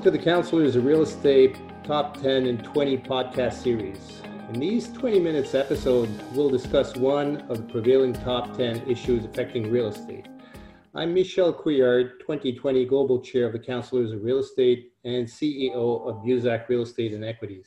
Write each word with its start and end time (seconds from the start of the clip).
Welcome 0.00 0.14
to 0.14 0.18
the 0.18 0.24
Counselors 0.24 0.76
of 0.76 0.86
Real 0.86 1.02
Estate 1.02 1.60
Top 1.84 2.18
10 2.22 2.46
and 2.46 2.64
20 2.64 2.96
podcast 2.96 3.52
series. 3.52 4.22
In 4.50 4.58
these 4.58 4.90
20 4.94 5.20
minutes 5.20 5.54
episode, 5.54 6.08
we'll 6.32 6.48
discuss 6.48 6.96
one 6.96 7.42
of 7.50 7.58
the 7.58 7.70
prevailing 7.70 8.14
top 8.14 8.56
10 8.56 8.88
issues 8.88 9.26
affecting 9.26 9.70
real 9.70 9.88
estate. 9.88 10.26
I'm 10.94 11.12
Michel 11.12 11.52
Couillard, 11.52 12.18
2020 12.20 12.86
Global 12.86 13.20
Chair 13.20 13.44
of 13.44 13.52
the 13.52 13.58
Counselors 13.58 14.12
of 14.12 14.24
Real 14.24 14.38
Estate 14.38 14.94
and 15.04 15.26
CEO 15.26 16.08
of 16.08 16.24
Busac 16.24 16.66
Real 16.70 16.80
Estate 16.80 17.12
and 17.12 17.22
Equities. 17.22 17.66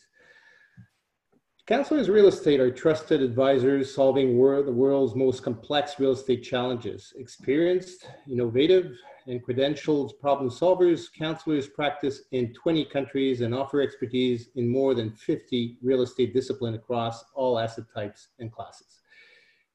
Counselors 1.67 2.07
of 2.07 2.15
Real 2.15 2.29
Estate 2.29 2.59
are 2.59 2.71
trusted 2.71 3.21
advisors 3.21 3.93
solving 3.93 4.29
the 4.29 4.71
world's 4.71 5.13
most 5.13 5.43
complex 5.43 5.99
real 5.99 6.13
estate 6.13 6.41
challenges. 6.41 7.13
Experienced, 7.15 8.07
innovative, 8.27 8.97
and 9.27 9.45
credentialed 9.45 10.19
problem 10.19 10.49
solvers, 10.49 11.07
counselors 11.11 11.67
practice 11.67 12.23
in 12.31 12.53
20 12.53 12.85
countries 12.85 13.41
and 13.41 13.53
offer 13.53 13.81
expertise 13.81 14.49
in 14.55 14.67
more 14.67 14.93
than 14.93 15.11
50 15.11 15.77
real 15.81 16.01
estate 16.01 16.33
disciplines 16.33 16.75
across 16.75 17.23
all 17.33 17.59
asset 17.59 17.85
types 17.93 18.29
and 18.39 18.51
classes. 18.51 19.01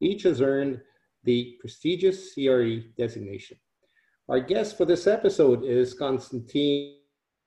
Each 0.00 0.22
has 0.22 0.40
earned 0.40 0.80
the 1.24 1.56
prestigious 1.60 2.34
CRE 2.34 2.80
designation. 2.96 3.58
Our 4.28 4.40
guest 4.40 4.76
for 4.76 4.84
this 4.84 5.06
episode 5.06 5.64
is 5.64 5.94
Konstantin 5.94 6.96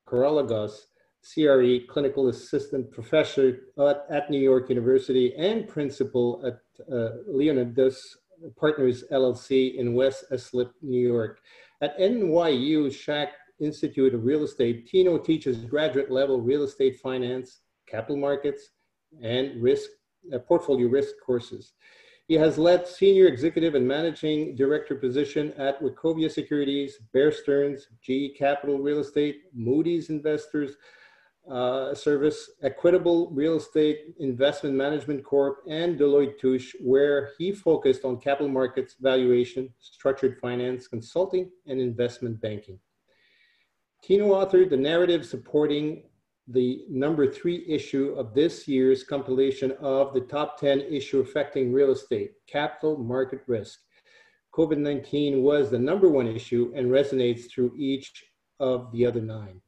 Korologos, 0.07 0.87
CRE 1.23 1.85
clinical 1.87 2.29
assistant 2.29 2.91
professor 2.91 3.59
at, 3.79 4.05
at, 4.09 4.29
New 4.29 4.39
York 4.39 4.69
University 4.69 5.33
and 5.35 5.67
principal 5.67 6.43
at 6.45 6.59
uh, 6.91 7.17
Leonidas 7.27 8.17
Partners 8.59 9.03
LLC 9.11 9.75
in 9.75 9.93
West 9.93 10.25
Islip, 10.31 10.73
New 10.81 10.99
York. 10.99 11.39
At 11.81 11.97
NYU 11.97 12.87
Schack 12.87 13.29
Institute 13.59 14.13
of 14.13 14.23
Real 14.23 14.43
Estate, 14.43 14.87
Tino 14.87 15.17
teaches 15.17 15.65
graduate 15.65 16.11
level 16.11 16.39
real 16.39 16.63
estate 16.63 16.99
finance, 16.99 17.61
capital 17.87 18.17
markets, 18.17 18.69
and 19.23 19.61
risk 19.61 19.89
uh, 20.33 20.37
portfolio 20.37 20.87
risk 20.87 21.15
courses. 21.25 21.73
He 22.27 22.35
has 22.35 22.59
led 22.59 22.87
senior 22.87 23.27
executive 23.27 23.73
and 23.75 23.87
managing 23.87 24.55
director 24.55 24.95
position 24.95 25.53
at 25.57 25.81
Wachovia 25.81 26.31
Securities, 26.31 26.99
Bear 27.13 27.31
Stearns, 27.31 27.87
GE 28.01 28.37
Capital 28.37 28.77
Real 28.77 28.99
Estate, 28.99 29.41
Moody's 29.53 30.09
Investors, 30.09 30.75
uh, 31.49 31.93
Service, 31.95 32.51
Equitable 32.61 33.31
Real 33.31 33.57
Estate 33.57 34.13
Investment 34.19 34.75
Management 34.75 35.23
Corp, 35.23 35.59
and 35.67 35.97
Deloitte 35.97 36.39
Touche, 36.39 36.75
where 36.81 37.31
he 37.37 37.51
focused 37.51 38.05
on 38.05 38.19
capital 38.19 38.47
markets 38.47 38.95
valuation, 38.99 39.69
structured 39.79 40.37
finance, 40.39 40.87
consulting, 40.87 41.49
and 41.67 41.79
investment 41.79 42.39
banking. 42.41 42.79
Tino 44.03 44.33
authored 44.33 44.69
the 44.69 44.77
narrative 44.77 45.25
supporting 45.25 46.03
the 46.47 46.85
number 46.89 47.31
three 47.31 47.65
issue 47.67 48.13
of 48.17 48.33
this 48.33 48.67
year's 48.67 49.03
compilation 49.03 49.71
of 49.79 50.13
the 50.13 50.21
top 50.21 50.59
10 50.59 50.81
issue 50.81 51.19
affecting 51.19 51.71
real 51.71 51.91
estate, 51.91 52.31
capital 52.47 52.97
market 52.97 53.41
risk. 53.47 53.79
COVID 54.55 54.77
19 54.77 55.41
was 55.43 55.71
the 55.71 55.79
number 55.79 56.09
one 56.09 56.27
issue 56.27 56.73
and 56.75 56.87
resonates 56.87 57.49
through 57.49 57.73
each 57.77 58.25
of 58.59 58.91
the 58.91 59.05
other 59.05 59.21
nine. 59.21 59.61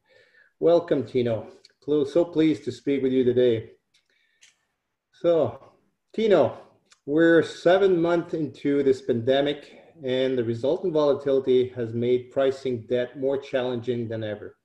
Welcome, 0.60 1.06
Tino 1.06 1.48
so 1.86 2.24
pleased 2.24 2.64
to 2.64 2.72
speak 2.72 3.02
with 3.02 3.12
you 3.12 3.24
today. 3.24 3.70
So, 5.12 5.72
Tino, 6.14 6.58
we're 7.06 7.42
seven 7.42 8.00
months 8.00 8.34
into 8.34 8.82
this 8.82 9.02
pandemic, 9.02 9.80
and 10.02 10.36
the 10.36 10.44
resultant 10.44 10.92
volatility 10.92 11.68
has 11.76 11.92
made 11.92 12.30
pricing 12.30 12.86
debt 12.88 13.18
more 13.18 13.36
challenging 13.36 14.08
than 14.08 14.24
ever. 14.24 14.56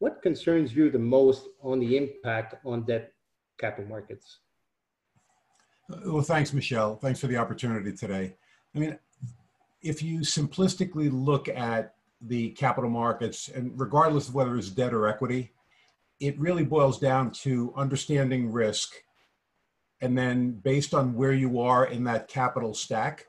What 0.00 0.22
concerns 0.22 0.74
you 0.74 0.90
the 0.90 0.98
most 0.98 1.46
on 1.62 1.78
the 1.78 1.96
impact 1.96 2.56
on 2.64 2.84
debt 2.84 3.12
capital 3.58 3.88
markets? 3.88 4.40
Well, 6.04 6.22
thanks, 6.22 6.52
Michel. 6.52 6.96
Thanks 6.96 7.20
for 7.20 7.28
the 7.28 7.36
opportunity 7.36 7.92
today. 7.92 8.34
I 8.74 8.78
mean, 8.78 8.98
if 9.82 10.02
you 10.02 10.20
simplistically 10.20 11.10
look 11.12 11.48
at 11.48 11.94
the 12.20 12.50
capital 12.50 12.90
markets, 12.90 13.48
and 13.48 13.78
regardless 13.78 14.28
of 14.28 14.34
whether 14.34 14.56
it's 14.56 14.70
debt 14.70 14.94
or 14.94 15.06
equity, 15.06 15.52
it 16.20 16.38
really 16.38 16.64
boils 16.64 16.98
down 16.98 17.30
to 17.30 17.72
understanding 17.76 18.52
risk 18.52 18.94
and 20.00 20.16
then 20.16 20.52
based 20.52 20.94
on 20.94 21.14
where 21.14 21.32
you 21.32 21.60
are 21.60 21.86
in 21.86 22.04
that 22.04 22.28
capital 22.28 22.74
stack 22.74 23.26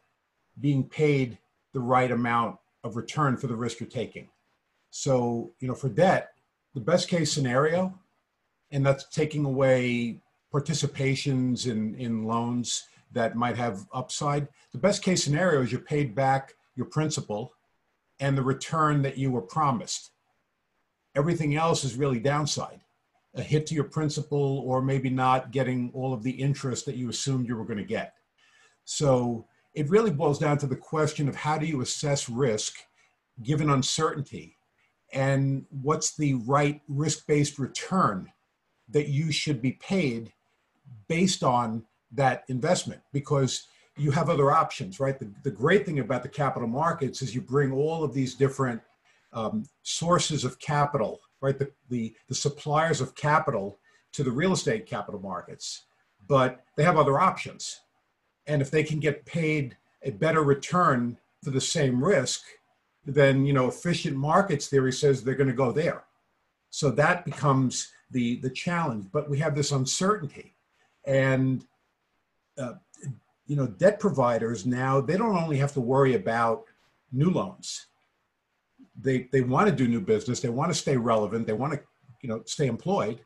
being 0.60 0.88
paid 0.88 1.38
the 1.74 1.80
right 1.80 2.12
amount 2.12 2.58
of 2.84 2.96
return 2.96 3.38
for 3.38 3.48
the 3.48 3.56
risk 3.56 3.80
you're 3.80 3.90
taking. 3.90 4.30
So 4.92 5.54
you 5.60 5.68
know 5.68 5.76
for 5.76 5.90
debt 5.90 6.32
the 6.74 6.82
best 6.82 7.08
case 7.08 7.32
scenario 7.32 7.98
and 8.72 8.86
that's 8.86 9.06
taking 9.10 9.46
away 9.46 10.22
participations 10.54 11.68
in 11.70 11.96
in 11.96 12.26
loans 12.26 12.84
that 13.12 13.36
might 13.36 13.58
have 13.58 13.86
upside 13.94 14.48
the 14.72 14.78
best 14.78 15.02
case 15.02 15.24
scenario 15.24 15.62
is 15.62 15.72
you're 15.72 15.82
paid 15.82 16.14
back 16.14 16.54
your 16.76 16.86
principal 16.86 17.54
and 18.20 18.38
the 18.38 18.44
return 18.44 19.02
that 19.02 19.18
you 19.18 19.32
were 19.32 19.42
promised 19.42 20.12
Everything 21.16 21.56
else 21.56 21.84
is 21.84 21.96
really 21.96 22.20
downside. 22.20 22.82
A 23.36 23.42
hit 23.42 23.68
to 23.68 23.76
your 23.76 23.86
principal, 23.86 24.60
or 24.66 24.82
maybe 24.82 25.10
not 25.10 25.52
getting 25.52 25.92
all 25.94 26.14
of 26.14 26.24
the 26.24 26.32
interest 26.32 26.86
that 26.86 26.96
you 26.96 27.10
assumed 27.10 27.48
you 27.48 27.58
were 27.58 27.66
going 27.66 27.78
to 27.78 27.84
get. 27.84 28.14
So 28.86 29.46
it 29.74 29.90
really 29.90 30.12
boils 30.12 30.40
down 30.40 30.58
to 30.60 30.68
the 30.68 30.76
question 30.76 31.28
of 31.28 31.36
how 31.36 31.58
do 31.58 31.66
you 31.66 31.82
assess 31.82 32.30
risk 32.30 32.76
given 33.44 33.70
uncertainty 33.70 34.56
and 35.14 35.66
what's 35.70 36.16
the 36.16 36.36
right 36.36 36.82
risk 36.88 37.28
based 37.28 37.60
return 37.60 38.32
that 38.90 39.10
you 39.10 39.32
should 39.32 39.62
be 39.62 39.74
paid 39.74 40.32
based 41.08 41.44
on 41.44 41.84
that 42.12 42.44
investment 42.48 43.02
because 43.12 43.68
you 43.98 44.12
have 44.12 44.30
other 44.30 44.52
options, 44.52 45.00
right? 45.00 45.20
The, 45.20 45.32
the 45.44 45.52
great 45.52 45.86
thing 45.86 46.00
about 46.00 46.24
the 46.24 46.30
capital 46.30 46.68
markets 46.68 47.22
is 47.22 47.34
you 47.34 47.42
bring 47.42 47.72
all 47.72 48.04
of 48.04 48.14
these 48.14 48.36
different 48.36 48.82
um, 49.36 49.66
sources 49.84 50.46
of 50.46 50.58
capital, 50.60 51.20
right? 51.42 51.60
The, 51.60 51.70
the, 51.90 52.16
the 52.28 52.36
suppliers 52.36 53.02
of 53.02 53.16
capital 53.16 53.78
to 54.14 54.24
the 54.24 54.32
real 54.32 54.54
estate 54.54 54.88
capital 54.88 55.20
markets, 55.20 55.84
but 56.28 56.64
they 56.76 56.84
have 56.84 56.98
other 56.98 57.20
options. 57.20 57.82
And 58.48 58.62
if 58.62 58.72
they 58.72 58.84
can 58.84 59.00
get 59.00 59.26
paid 59.26 59.78
a 60.04 60.12
better 60.12 60.42
return 60.42 61.18
for 61.44 61.52
the 61.52 61.62
same 61.62 62.04
risk, 62.04 62.42
then 63.06 63.46
you 63.46 63.54
know 63.54 63.68
efficient 63.68 64.16
markets 64.16 64.68
theory 64.68 64.92
says 64.92 65.24
they're 65.24 65.36
going 65.36 65.50
to 65.50 65.54
go 65.54 65.72
there. 65.72 66.06
So 66.72 66.90
that 66.92 67.26
becomes 67.26 67.92
the 68.10 68.38
the 68.38 68.50
challenge. 68.50 69.08
But 69.12 69.30
we 69.30 69.38
have 69.40 69.56
this 69.56 69.72
uncertainty, 69.72 70.56
and 71.06 71.66
uh, 72.58 72.74
you 73.46 73.56
know 73.56 73.68
debt 73.68 74.00
providers 74.00 74.66
now 74.66 75.02
they 75.02 75.18
don't 75.18 75.38
only 75.38 75.58
have 75.58 75.74
to 75.74 75.82
worry 75.82 76.16
about 76.16 76.64
new 77.12 77.30
loans 77.30 77.88
they 79.02 79.28
they 79.32 79.42
want 79.42 79.68
to 79.68 79.76
do 79.76 79.88
new 79.88 80.02
business 80.02 80.40
they 80.40 80.50
want 80.50 80.72
to 80.72 80.78
stay 80.78 80.96
relevant 80.96 81.46
they 81.46 81.54
want 81.54 81.74
to 81.74 81.80
you 82.22 82.30
know 82.30 82.42
stay 82.46 82.68
employed 82.68 83.20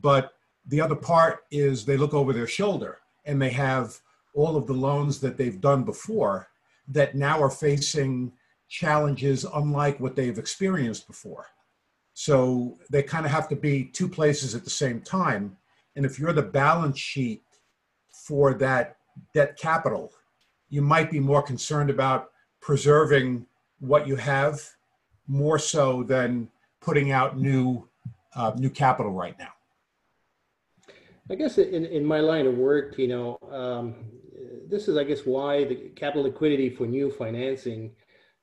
but 0.00 0.32
the 0.66 0.80
other 0.80 0.94
part 0.94 1.44
is 1.50 1.84
they 1.84 1.96
look 1.96 2.14
over 2.14 2.32
their 2.32 2.46
shoulder 2.46 2.98
and 3.26 3.40
they 3.40 3.50
have 3.50 3.98
all 4.34 4.56
of 4.56 4.66
the 4.66 4.72
loans 4.72 5.20
that 5.20 5.36
they've 5.36 5.60
done 5.60 5.82
before 5.84 6.48
that 6.88 7.14
now 7.14 7.40
are 7.42 7.50
facing 7.50 8.32
challenges 8.68 9.44
unlike 9.54 10.00
what 10.00 10.16
they've 10.16 10.38
experienced 10.38 11.06
before. 11.06 11.46
So 12.14 12.78
they 12.90 13.02
kind 13.02 13.26
of 13.26 13.32
have 13.32 13.48
to 13.48 13.56
be 13.56 13.84
two 13.84 14.08
places 14.08 14.54
at 14.54 14.64
the 14.64 14.70
same 14.70 15.00
time 15.00 15.56
and 15.96 16.06
if 16.06 16.18
you're 16.18 16.32
the 16.32 16.42
balance 16.42 16.98
sheet 16.98 17.42
for 18.26 18.54
that 18.54 18.96
debt 19.34 19.58
capital 19.58 20.12
you 20.70 20.80
might 20.80 21.10
be 21.10 21.20
more 21.20 21.42
concerned 21.42 21.90
about 21.90 22.30
preserving 22.62 23.44
what 23.80 24.06
you 24.06 24.16
have 24.16 24.62
more 25.26 25.58
so 25.58 26.02
than 26.02 26.48
putting 26.80 27.10
out 27.12 27.38
new 27.38 27.88
uh, 28.34 28.52
new 28.56 28.70
capital 28.70 29.12
right 29.12 29.38
now. 29.38 29.52
I 31.30 31.34
guess 31.34 31.58
in, 31.58 31.84
in 31.86 32.04
my 32.04 32.20
line 32.20 32.46
of 32.46 32.56
work, 32.56 32.98
you 32.98 33.08
know, 33.08 33.38
um, 33.50 33.94
this 34.68 34.88
is, 34.88 34.96
I 34.96 35.04
guess, 35.04 35.24
why 35.24 35.64
the 35.64 35.76
capital 35.94 36.24
liquidity 36.24 36.70
for 36.70 36.86
new 36.86 37.10
financing 37.10 37.92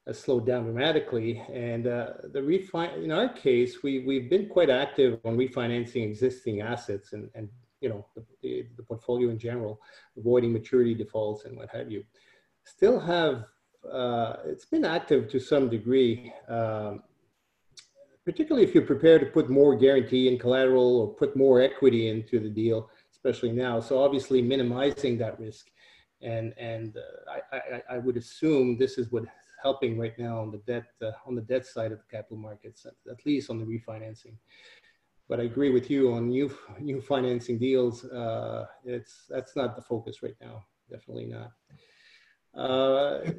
has 0.07 0.19
slowed 0.19 0.45
down 0.45 0.63
dramatically. 0.63 1.43
And 1.53 1.87
uh, 1.87 2.13
the 2.31 2.39
refi- 2.39 3.03
in 3.03 3.11
our 3.11 3.29
case, 3.29 3.83
we, 3.83 4.05
we've 4.05 4.29
been 4.29 4.47
quite 4.47 4.69
active 4.69 5.19
on 5.25 5.37
refinancing 5.37 6.03
existing 6.03 6.61
assets 6.61 7.13
and, 7.13 7.29
and 7.35 7.49
you 7.81 7.89
know, 7.89 8.05
the, 8.41 8.65
the 8.77 8.83
portfolio 8.83 9.29
in 9.29 9.39
general, 9.39 9.81
avoiding 10.17 10.53
maturity 10.53 10.93
defaults 10.93 11.45
and 11.45 11.57
what 11.57 11.69
have 11.69 11.91
you. 11.91 12.03
Still 12.65 12.99
have 12.99 13.45
uh, 13.85 14.37
it's 14.45 14.65
been 14.65 14.85
active 14.85 15.29
to 15.29 15.39
some 15.39 15.69
degree, 15.69 16.33
um, 16.47 17.03
particularly 18.25 18.67
if 18.67 18.73
you're 18.73 18.85
prepared 18.85 19.21
to 19.21 19.27
put 19.27 19.49
more 19.49 19.75
guarantee 19.75 20.27
and 20.27 20.39
collateral 20.39 20.99
or 20.99 21.07
put 21.13 21.35
more 21.35 21.61
equity 21.61 22.09
into 22.09 22.39
the 22.39 22.49
deal, 22.49 22.89
especially 23.11 23.51
now. 23.51 23.79
So 23.79 24.03
obviously 24.03 24.41
minimizing 24.41 25.17
that 25.19 25.39
risk. 25.39 25.67
And, 26.21 26.53
and 26.57 26.97
uh, 26.97 27.31
I, 27.53 27.57
I, 27.57 27.95
I, 27.95 27.97
would 27.97 28.17
assume 28.17 28.77
this 28.77 28.97
is 28.97 29.09
what's 29.09 29.29
helping 29.61 29.97
right 29.97 30.17
now 30.19 30.41
on 30.41 30.51
the 30.51 30.57
debt 30.59 30.87
uh, 31.01 31.11
on 31.25 31.33
the 31.33 31.41
debt 31.41 31.65
side 31.65 31.93
of 31.93 31.99
the 31.99 32.05
capital 32.11 32.37
markets, 32.37 32.85
at, 32.85 33.25
least 33.25 33.49
on 33.49 33.57
the 33.57 33.65
refinancing. 33.65 34.35
But 35.29 35.39
I 35.39 35.43
agree 35.43 35.71
with 35.71 35.89
you 35.89 36.11
on 36.11 36.27
new 36.27 36.53
new 36.79 37.01
financing 37.01 37.57
deals. 37.57 38.03
Uh, 38.03 38.65
it's 38.83 39.27
that's 39.29 39.55
not 39.55 39.77
the 39.77 39.81
focus 39.81 40.21
right 40.21 40.35
now. 40.41 40.65
Definitely 40.89 41.27
not. 41.27 41.51
Uh, 42.53 43.31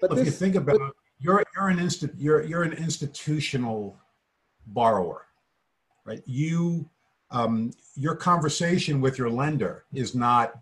but 0.00 0.12
if 0.12 0.18
this, 0.18 0.26
you 0.26 0.32
think 0.32 0.54
about 0.54 0.78
but, 0.78 0.92
you're 1.18 1.44
you're 1.54 1.68
an 1.68 1.78
instant 1.78 2.14
you're 2.16 2.42
you're 2.42 2.62
an 2.62 2.72
institutional 2.72 3.96
borrower, 4.66 5.26
right? 6.04 6.22
You 6.26 6.88
um, 7.30 7.72
your 7.94 8.16
conversation 8.16 9.00
with 9.00 9.18
your 9.18 9.30
lender 9.30 9.84
is 9.92 10.14
not 10.14 10.58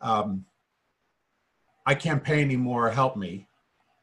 um, 0.00 0.44
I 1.86 1.94
can't 1.94 2.22
pay 2.22 2.40
anymore, 2.40 2.90
help 2.90 3.16
me. 3.16 3.46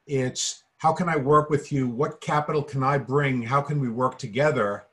It's 0.08 0.64
how 0.78 0.94
can 0.94 1.08
I 1.08 1.16
work 1.16 1.50
with 1.50 1.72
you? 1.72 1.88
What 1.88 2.22
capital 2.22 2.64
can 2.64 2.84
I 2.84 2.98
bring? 2.98 3.44
How 3.44 3.62
can 3.62 3.80
we 3.80 3.90
work 3.90 4.18
together 4.18 4.86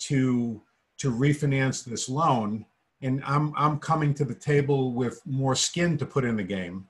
to 0.00 0.62
to 0.98 1.10
refinance 1.10 1.84
this 1.84 2.08
loan? 2.08 2.66
And 3.00 3.22
I'm 3.24 3.52
I'm 3.56 3.78
coming 3.78 4.12
to 4.14 4.24
the 4.24 4.34
table 4.34 4.92
with 4.92 5.20
more 5.26 5.54
skin 5.54 5.96
to 5.98 6.06
put 6.06 6.24
in 6.24 6.36
the 6.36 6.42
game. 6.42 6.86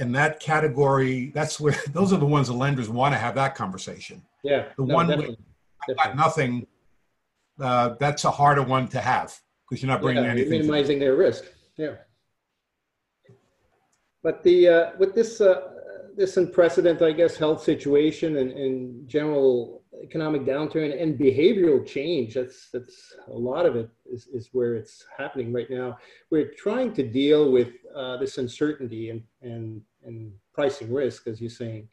And 0.00 0.14
that 0.14 0.40
category, 0.40 1.30
that's 1.34 1.60
where 1.60 1.76
those 1.92 2.12
are 2.12 2.16
the 2.16 2.26
ones 2.26 2.48
the 2.48 2.54
lenders 2.54 2.88
want 2.88 3.14
to 3.14 3.18
have 3.18 3.34
that 3.36 3.54
conversation. 3.54 4.22
Yeah. 4.42 4.66
The 4.76 4.84
no, 4.84 4.94
one 4.94 5.08
definitely, 5.08 5.36
with 5.86 5.96
got 5.96 6.16
nothing, 6.16 6.66
uh, 7.60 7.90
that's 8.00 8.24
a 8.24 8.30
harder 8.30 8.62
one 8.62 8.88
to 8.88 9.00
have 9.00 9.38
because 9.68 9.82
you're 9.82 9.90
not 9.90 10.00
bringing 10.00 10.24
yeah, 10.24 10.30
anything. 10.30 10.60
Minimizing 10.60 10.98
their 10.98 11.14
risk. 11.14 11.44
Yeah. 11.76 11.96
But 14.22 14.42
the 14.42 14.68
uh, 14.68 14.90
with 14.98 15.14
this 15.14 15.40
uh, 15.40 15.68
this 16.16 16.36
unprecedented, 16.36 17.02
I 17.02 17.12
guess, 17.12 17.36
health 17.36 17.62
situation 17.62 18.36
and, 18.36 18.52
and 18.52 19.08
general 19.08 19.79
economic 20.02 20.42
downturn 20.42 21.00
and 21.00 21.18
behavioral 21.18 21.86
change, 21.86 22.34
that's 22.34 22.70
that's 22.72 23.14
a 23.28 23.36
lot 23.36 23.66
of 23.66 23.76
it 23.76 23.88
is, 24.10 24.26
is 24.28 24.50
where 24.52 24.74
it's 24.74 25.04
happening 25.16 25.52
right 25.52 25.70
now. 25.70 25.98
We're 26.30 26.52
trying 26.56 26.92
to 26.94 27.02
deal 27.02 27.50
with 27.50 27.72
uh, 27.94 28.16
this 28.16 28.38
uncertainty 28.38 29.10
and, 29.10 29.22
and 29.42 29.82
and 30.04 30.32
pricing 30.52 30.92
risk, 30.92 31.26
as 31.26 31.40
you're 31.40 31.50
saying. 31.50 31.88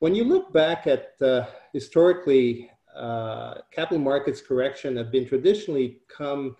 When 0.00 0.14
you 0.14 0.24
look 0.24 0.52
back 0.52 0.86
at 0.86 1.20
uh, 1.20 1.46
historically, 1.72 2.70
uh, 2.96 3.54
capital 3.72 4.02
markets 4.02 4.40
correction 4.40 4.96
have 4.96 5.10
been 5.10 5.26
traditionally 5.26 5.98
come 6.08 6.56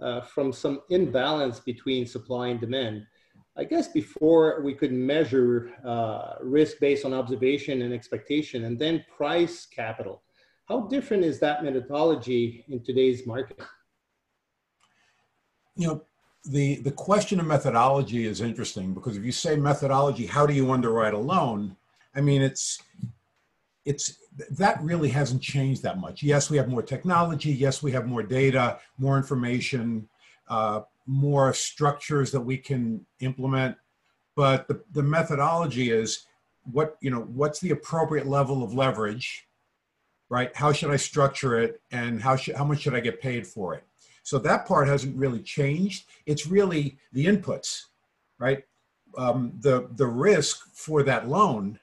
uh, 0.00 0.20
from 0.20 0.52
some 0.52 0.80
imbalance 0.90 1.60
between 1.60 2.06
supply 2.06 2.48
and 2.48 2.60
demand 2.60 3.06
I 3.56 3.64
guess 3.64 3.88
before 3.88 4.62
we 4.62 4.72
could 4.74 4.92
measure 4.92 5.72
uh, 5.84 6.34
risk 6.40 6.78
based 6.80 7.04
on 7.04 7.12
observation 7.12 7.82
and 7.82 7.92
expectation 7.92 8.64
and 8.64 8.78
then 8.78 9.04
price 9.14 9.66
capital. 9.66 10.22
How 10.68 10.82
different 10.82 11.24
is 11.24 11.38
that 11.40 11.62
methodology 11.62 12.64
in 12.68 12.82
today's 12.82 13.26
market? 13.26 13.60
You 15.76 15.88
know, 15.88 16.04
the, 16.44 16.76
the 16.76 16.90
question 16.92 17.40
of 17.40 17.46
methodology 17.46 18.26
is 18.26 18.40
interesting 18.40 18.94
because 18.94 19.16
if 19.16 19.24
you 19.24 19.32
say 19.32 19.56
methodology, 19.56 20.26
how 20.26 20.46
do 20.46 20.54
you 20.54 20.70
underwrite 20.72 21.14
a 21.14 21.18
loan? 21.18 21.76
I 22.14 22.20
mean, 22.22 22.40
it's, 22.40 22.78
it's, 23.84 24.16
that 24.50 24.82
really 24.82 25.10
hasn't 25.10 25.42
changed 25.42 25.82
that 25.82 25.98
much. 25.98 26.22
Yes, 26.22 26.48
we 26.48 26.56
have 26.56 26.68
more 26.68 26.82
technology. 26.82 27.52
Yes, 27.52 27.82
we 27.82 27.92
have 27.92 28.06
more 28.06 28.22
data, 28.22 28.78
more 28.98 29.18
information. 29.18 30.08
Uh, 30.48 30.82
more 31.06 31.52
structures 31.52 32.30
that 32.32 32.40
we 32.40 32.56
can 32.56 33.04
implement. 33.20 33.76
But 34.36 34.68
the, 34.68 34.82
the 34.92 35.02
methodology 35.02 35.90
is 35.90 36.26
what 36.64 36.96
you 37.00 37.10
know 37.10 37.22
what's 37.22 37.60
the 37.60 37.70
appropriate 37.70 38.26
level 38.26 38.62
of 38.62 38.74
leverage 38.74 39.48
right? 40.28 40.54
How 40.56 40.72
should 40.72 40.90
i 40.90 40.96
structure 40.96 41.58
it 41.58 41.82
and 41.90 42.22
how 42.22 42.36
should 42.36 42.56
how 42.56 42.64
much 42.64 42.80
should 42.80 42.94
i 42.94 43.00
get 43.00 43.20
paid 43.20 43.46
for 43.46 43.74
it? 43.74 43.84
So 44.22 44.38
that 44.38 44.66
part 44.66 44.88
hasn't 44.88 45.16
really 45.16 45.40
changed. 45.40 46.06
It's 46.26 46.46
really 46.46 46.98
the 47.12 47.26
inputs 47.26 47.82
right? 48.38 48.64
Um, 49.18 49.52
the 49.60 49.88
the 49.96 50.06
risk 50.06 50.66
for 50.74 51.02
that 51.02 51.28
loan 51.28 51.78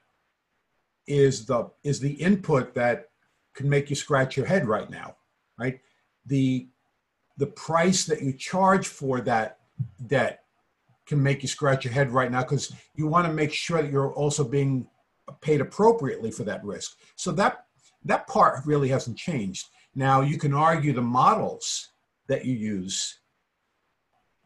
is 1.06 1.46
the 1.46 1.70
is 1.84 2.00
the 2.00 2.14
input 2.14 2.74
that 2.74 3.10
can 3.54 3.70
make 3.70 3.90
you 3.90 3.96
scratch 3.96 4.36
your 4.38 4.46
head 4.46 4.68
right 4.68 4.90
now 4.90 5.16
right? 5.60 5.80
The 6.26 6.68
the 7.40 7.48
price 7.48 8.06
that 8.06 8.22
you 8.22 8.34
charge 8.34 8.90
for 8.90 9.22
that 9.22 9.60
debt 10.08 10.44
can 11.08 11.24
make 11.24 11.42
you 11.42 11.48
scratch 11.48 11.86
your 11.86 11.94
head 11.94 12.12
right 12.12 12.30
now 12.30 12.42
because 12.42 12.72
you 12.96 13.08
want 13.08 13.26
to 13.26 13.34
make 13.34 13.54
sure 13.54 13.82
that 13.82 13.92
you're 13.92 14.14
also 14.14 14.44
being 14.44 14.86
paid 15.40 15.62
appropriately 15.62 16.32
for 16.32 16.44
that 16.44 16.64
risk. 16.64 16.98
So 17.16 17.32
that 17.32 17.66
that 18.04 18.28
part 18.28 18.66
really 18.66 18.90
hasn't 18.90 19.18
changed. 19.18 19.70
Now 19.96 20.22
you 20.22 20.38
can 20.38 20.54
argue 20.54 20.92
the 20.92 21.02
models 21.02 21.90
that 22.28 22.46
you 22.46 22.56
use 22.56 23.20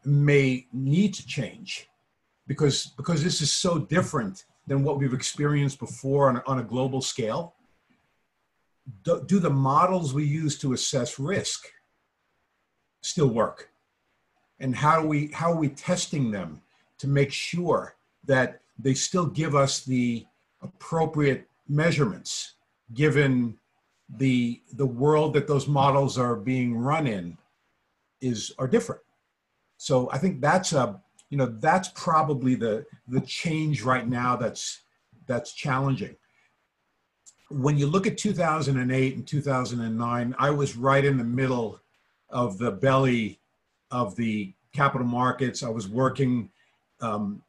may 0.04 0.66
need 0.72 1.14
to 1.14 1.26
change 1.26 1.88
because 2.46 2.86
because 2.96 3.24
this 3.24 3.40
is 3.42 3.52
so 3.52 3.78
different 3.78 4.44
than 4.68 4.84
what 4.84 4.98
we've 4.98 5.12
experienced 5.12 5.80
before 5.80 6.28
on 6.28 6.36
a, 6.36 6.42
on 6.46 6.60
a 6.60 6.64
global 6.64 7.00
scale. 7.00 7.56
Do, 9.02 9.24
do 9.26 9.40
the 9.40 9.50
models 9.50 10.14
we 10.14 10.24
use 10.24 10.58
to 10.58 10.74
assess 10.74 11.18
risk 11.18 11.66
still 13.04 13.28
work? 13.28 13.70
And 14.60 14.74
how 14.74 15.04
we 15.04 15.28
how 15.28 15.52
are 15.52 15.58
we 15.58 15.68
testing 15.68 16.30
them 16.30 16.62
to 16.98 17.08
make 17.08 17.32
sure 17.32 17.96
that 18.24 18.60
they 18.78 18.94
still 18.94 19.26
give 19.26 19.54
us 19.54 19.84
the 19.84 20.26
appropriate 20.62 21.48
measurements 21.68 22.54
given 22.94 23.58
the 24.16 24.60
the 24.74 24.86
world 24.86 25.34
that 25.34 25.46
those 25.46 25.66
models 25.66 26.18
are 26.18 26.36
being 26.36 26.76
run 26.76 27.06
in 27.06 27.36
is 28.20 28.52
are 28.58 28.68
different. 28.68 29.00
So 29.76 30.08
I 30.12 30.18
think 30.18 30.40
that's 30.40 30.72
a 30.72 31.00
you 31.30 31.38
know 31.38 31.46
that's 31.46 31.88
probably 31.88 32.54
the 32.54 32.86
the 33.08 33.20
change 33.20 33.82
right 33.82 34.08
now 34.08 34.36
that's 34.36 34.82
that's 35.26 35.52
challenging. 35.52 36.16
When 37.50 37.78
you 37.78 37.86
look 37.86 38.06
at 38.06 38.18
2008 38.18 39.16
and 39.16 39.26
2009, 39.26 40.34
I 40.38 40.50
was 40.50 40.76
right 40.76 41.04
in 41.04 41.18
the 41.18 41.24
middle 41.24 41.80
of 42.34 42.58
the 42.58 42.72
belly 42.72 43.40
of 43.90 44.14
the 44.16 44.52
capital 44.74 45.06
markets. 45.06 45.62
I 45.62 45.70
was 45.70 45.88
working 45.88 46.50
um, 47.00 47.42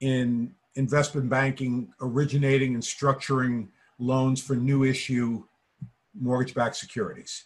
in 0.00 0.52
investment 0.74 1.28
banking, 1.28 1.92
originating 2.00 2.74
and 2.74 2.82
structuring 2.82 3.68
loans 3.98 4.42
for 4.42 4.56
new 4.56 4.82
issue 4.82 5.44
mortgage 6.18 6.54
backed 6.54 6.76
securities. 6.76 7.44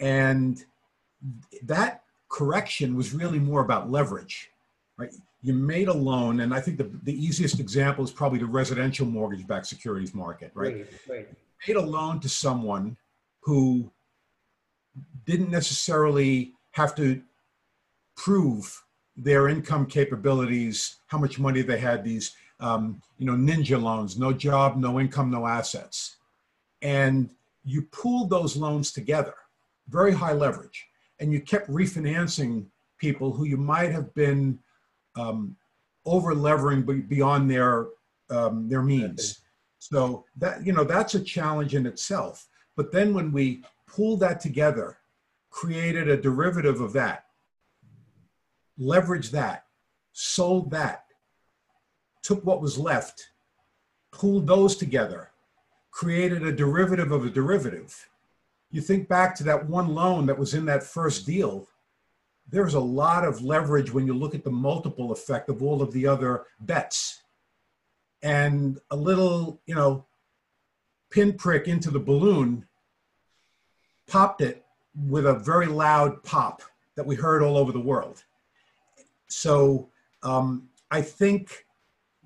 And 0.00 0.64
that 1.64 2.04
correction 2.28 2.94
was 2.94 3.12
really 3.12 3.38
more 3.38 3.60
about 3.60 3.90
leverage, 3.90 4.50
right? 4.96 5.10
You 5.42 5.52
made 5.52 5.88
a 5.88 5.92
loan, 5.92 6.40
and 6.40 6.54
I 6.54 6.60
think 6.60 6.78
the, 6.78 6.90
the 7.02 7.12
easiest 7.12 7.60
example 7.60 8.02
is 8.02 8.10
probably 8.10 8.38
the 8.38 8.46
residential 8.46 9.06
mortgage 9.06 9.46
backed 9.46 9.66
securities 9.66 10.14
market, 10.14 10.52
right? 10.54 10.74
Right, 10.74 10.86
right? 11.08 11.28
Made 11.68 11.76
a 11.76 11.82
loan 11.82 12.20
to 12.20 12.28
someone 12.28 12.96
who 13.40 13.90
didn't 15.26 15.50
necessarily 15.50 16.52
have 16.72 16.94
to 16.96 17.22
prove 18.16 18.82
their 19.16 19.48
income 19.48 19.86
capabilities, 19.86 20.96
how 21.06 21.18
much 21.18 21.38
money 21.38 21.62
they 21.62 21.78
had, 21.78 22.04
these 22.04 22.34
um, 22.60 23.00
you 23.18 23.26
know 23.26 23.34
ninja 23.34 23.80
loans, 23.80 24.18
no 24.18 24.32
job, 24.32 24.76
no 24.76 25.00
income, 25.00 25.30
no 25.30 25.46
assets, 25.46 26.16
and 26.82 27.30
you 27.64 27.82
pooled 27.82 28.30
those 28.30 28.56
loans 28.56 28.92
together, 28.92 29.34
very 29.88 30.12
high 30.12 30.32
leverage, 30.32 30.86
and 31.20 31.32
you 31.32 31.40
kept 31.40 31.68
refinancing 31.70 32.66
people 32.98 33.32
who 33.32 33.44
you 33.44 33.56
might 33.56 33.90
have 33.90 34.12
been 34.14 34.58
um, 35.16 35.56
over 36.04 36.34
levering 36.34 36.82
beyond 37.08 37.50
their 37.50 37.88
um, 38.30 38.68
their 38.68 38.82
means. 38.82 39.40
So 39.78 40.24
that 40.38 40.64
you 40.64 40.72
know 40.72 40.84
that's 40.84 41.14
a 41.14 41.20
challenge 41.20 41.74
in 41.74 41.86
itself. 41.86 42.46
But 42.76 42.90
then 42.90 43.14
when 43.14 43.30
we 43.30 43.62
pull 43.86 44.16
that 44.18 44.40
together 44.40 44.98
created 45.54 46.08
a 46.08 46.16
derivative 46.16 46.80
of 46.80 46.92
that, 46.92 47.26
leveraged 48.76 49.30
that, 49.30 49.66
sold 50.12 50.68
that, 50.72 51.04
took 52.24 52.44
what 52.44 52.60
was 52.60 52.76
left, 52.76 53.28
pooled 54.10 54.48
those 54.48 54.74
together, 54.74 55.30
created 55.92 56.42
a 56.42 56.50
derivative 56.50 57.12
of 57.12 57.24
a 57.24 57.30
derivative. 57.30 58.10
You 58.72 58.80
think 58.80 59.08
back 59.08 59.36
to 59.36 59.44
that 59.44 59.68
one 59.68 59.94
loan 59.94 60.26
that 60.26 60.36
was 60.36 60.54
in 60.54 60.64
that 60.64 60.82
first 60.82 61.24
deal, 61.24 61.68
there's 62.50 62.74
a 62.74 62.80
lot 62.80 63.24
of 63.24 63.40
leverage 63.40 63.94
when 63.94 64.08
you 64.08 64.12
look 64.12 64.34
at 64.34 64.42
the 64.42 64.50
multiple 64.50 65.12
effect 65.12 65.48
of 65.48 65.62
all 65.62 65.82
of 65.82 65.92
the 65.92 66.04
other 66.04 66.46
bets. 66.58 67.22
And 68.24 68.80
a 68.90 68.96
little, 68.96 69.60
you 69.66 69.76
know, 69.76 70.04
pinprick 71.10 71.68
into 71.68 71.92
the 71.92 72.00
balloon 72.00 72.66
popped 74.08 74.40
it 74.40 74.63
with 75.08 75.26
a 75.26 75.34
very 75.34 75.66
loud 75.66 76.22
pop 76.22 76.62
that 76.96 77.06
we 77.06 77.16
heard 77.16 77.42
all 77.42 77.56
over 77.56 77.72
the 77.72 77.80
world. 77.80 78.22
So 79.28 79.88
um, 80.22 80.68
I 80.90 81.02
think 81.02 81.66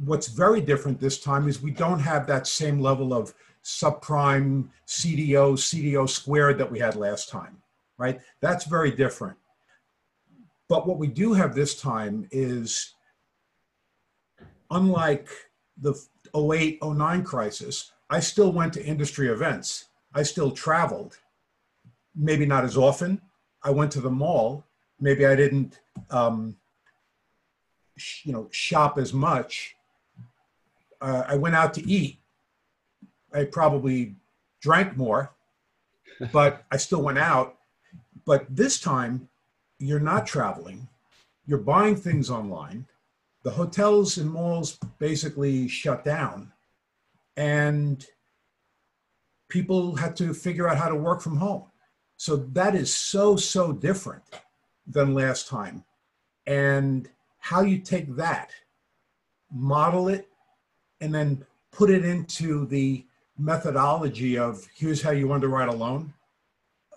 what's 0.05 0.29
very 0.29 0.61
different 0.61 1.01
this 1.01 1.21
time 1.21 1.49
is 1.49 1.63
we 1.63 1.71
don't 1.71 1.99
have 1.99 2.27
that 2.27 2.47
same 2.47 2.81
level 2.81 3.13
of 3.13 3.35
subprime 3.65 4.69
CDO, 4.87 5.55
CDO 5.55 6.09
squared 6.09 6.59
that 6.59 6.71
we 6.71 6.79
had 6.79 6.97
last 6.97 7.29
time, 7.29 7.59
right? 7.97 8.21
That's 8.41 8.65
very 8.65 8.91
different. 8.91 9.37
But 10.69 10.87
what 10.87 10.99
we 10.99 11.07
do 11.07 11.33
have 11.33 11.55
this 11.55 11.81
time 11.81 12.29
is, 12.31 12.95
unlike 14.71 15.29
the 15.81 15.95
08, 16.37 16.83
09 16.83 17.25
crisis, 17.25 17.93
I 18.11 18.21
still 18.21 18.53
went 18.53 18.75
to 18.75 18.85
industry 18.85 19.29
events. 19.29 19.87
I 20.15 20.23
still 20.23 20.51
traveled, 20.51 21.19
maybe 22.19 22.45
not 22.45 22.65
as 22.65 22.77
often. 22.77 23.21
I 23.63 23.71
went 23.71 23.93
to 23.93 24.01
the 24.01 24.11
mall. 24.11 24.65
Maybe 25.01 25.25
I 25.25 25.37
didn't, 25.37 25.79
um, 26.11 26.57
sh- 27.97 28.27
you 28.27 28.33
know, 28.33 28.49
shop 28.51 28.99
as 28.99 29.15
much. 29.15 29.77
Uh, 31.01 31.23
I 31.27 31.37
went 31.37 31.55
out 31.55 31.73
to 31.75 31.89
eat. 31.89 32.19
I 33.33 33.45
probably 33.45 34.17
drank 34.61 34.97
more, 34.97 35.33
but 36.33 36.65
I 36.73 36.77
still 36.77 37.03
went 37.03 37.19
out. 37.19 37.57
But 38.25 38.45
this 38.55 38.81
time, 38.81 39.29
you're 39.79 40.01
not 40.01 40.27
traveling. 40.27 40.89
You're 41.47 41.59
buying 41.59 41.97
things 41.97 42.31
online. 42.31 42.87
The 43.45 43.51
hotels 43.53 44.19
and 44.19 44.29
malls 44.29 44.79
basically 44.99 45.69
shut 45.69 46.05
down, 46.05 46.53
and 47.37 48.05
people 49.49 49.95
had 49.95 50.17
to 50.17 50.35
figure 50.35 50.69
out 50.69 50.77
how 50.77 50.89
to 50.89 50.97
work 50.97 51.21
from 51.23 51.37
home. 51.37 51.65
So 52.19 52.37
that 52.37 52.75
is 52.75 52.95
so, 52.95 53.37
so 53.37 53.73
different 53.73 54.25
than 54.87 55.15
last 55.15 55.47
time. 55.47 55.85
And 56.47 57.09
how 57.39 57.63
you 57.63 57.79
take 57.79 58.17
that, 58.17 58.51
model 59.53 60.09
it, 60.09 60.29
and 61.01 61.15
then 61.15 61.47
put 61.71 61.91
it 61.91 62.05
into 62.05 62.67
the 62.67 63.07
methodology 63.39 64.37
of 64.37 64.67
here's 64.75 65.01
how 65.01 65.13
you 65.13 65.33
underwrite 65.33 65.69
a 65.69 65.73
loan 65.73 66.13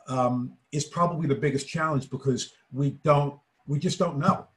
um, 0.07 0.53
is 0.71 0.85
probably 0.85 1.27
the 1.27 1.35
biggest 1.35 1.67
challenge 1.67 2.09
because 2.09 2.53
we 2.73 2.89
don't, 3.03 3.39
we 3.67 3.77
just 3.77 3.99
don't 3.99 4.17
know. 4.17 4.47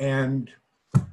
And 0.00 0.50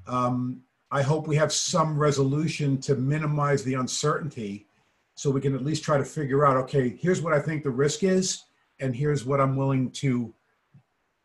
um, 0.08 0.64
I 0.90 1.04
hope 1.04 1.28
we 1.28 1.36
have 1.36 1.54
some 1.54 1.96
resolution 1.96 2.80
to 2.82 2.96
minimize 2.96 3.64
the 3.64 3.76
uncertainty 3.76 4.66
so 5.14 5.30
we 5.30 5.42
can 5.42 5.54
at 5.54 5.64
least 5.64 5.84
try 5.84 6.00
to 6.00 6.06
figure 6.06 6.44
out 6.44 6.58
okay, 6.58 6.98
here's 7.00 7.22
what 7.22 7.34
I 7.34 7.40
think 7.40 7.64
the 7.64 7.70
risk 7.70 8.04
is, 8.04 8.46
and 8.84 8.96
here's 8.96 9.26
what 9.26 9.40
I'm 9.40 9.56
willing 9.56 9.90
to 9.92 10.34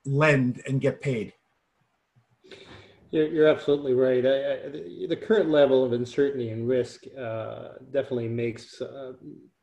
lend 0.07 0.63
and 0.67 0.81
get 0.81 1.01
paid. 1.01 1.35
You're, 3.11 3.49
absolutely 3.49 3.95
right. 3.95 4.25
I, 4.25 4.53
I, 4.53 5.07
the 5.09 5.17
current 5.17 5.51
level 5.51 5.83
of 5.83 5.93
uncertainty 5.93 6.51
and 6.51 6.69
risk 6.69 7.05
uh, 7.19 7.71
definitely 7.91 8.29
makes 8.29 8.81
uh, 8.83 9.15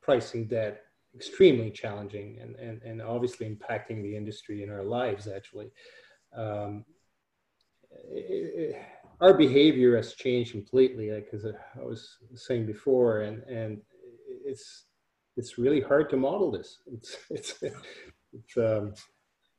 pricing 0.01 0.47
debt 0.47 0.81
extremely 1.15 1.69
challenging 1.71 2.39
and, 2.41 2.55
and, 2.55 2.81
and 2.81 3.01
obviously 3.01 3.47
impacting 3.47 4.01
the 4.01 4.15
industry 4.17 4.63
and 4.63 4.71
our 4.71 4.83
lives, 4.83 5.27
actually. 5.27 5.67
Um, 6.35 6.85
it, 8.11 8.73
it, 8.73 8.81
our 9.21 9.33
behavior 9.33 9.95
has 9.95 10.15
changed 10.15 10.51
completely, 10.51 11.11
like, 11.11 11.29
I 11.33 11.83
was 11.83 12.17
saying 12.33 12.65
before, 12.65 13.21
and, 13.21 13.43
and 13.43 13.79
it's 14.43 14.85
it's 15.37 15.57
really 15.57 15.81
hard 15.81 16.09
to 16.09 16.17
model 16.17 16.51
this. 16.51 16.79
It's 16.91 17.17
it's 17.29 17.63
it's 18.33 18.57
um, 18.57 18.93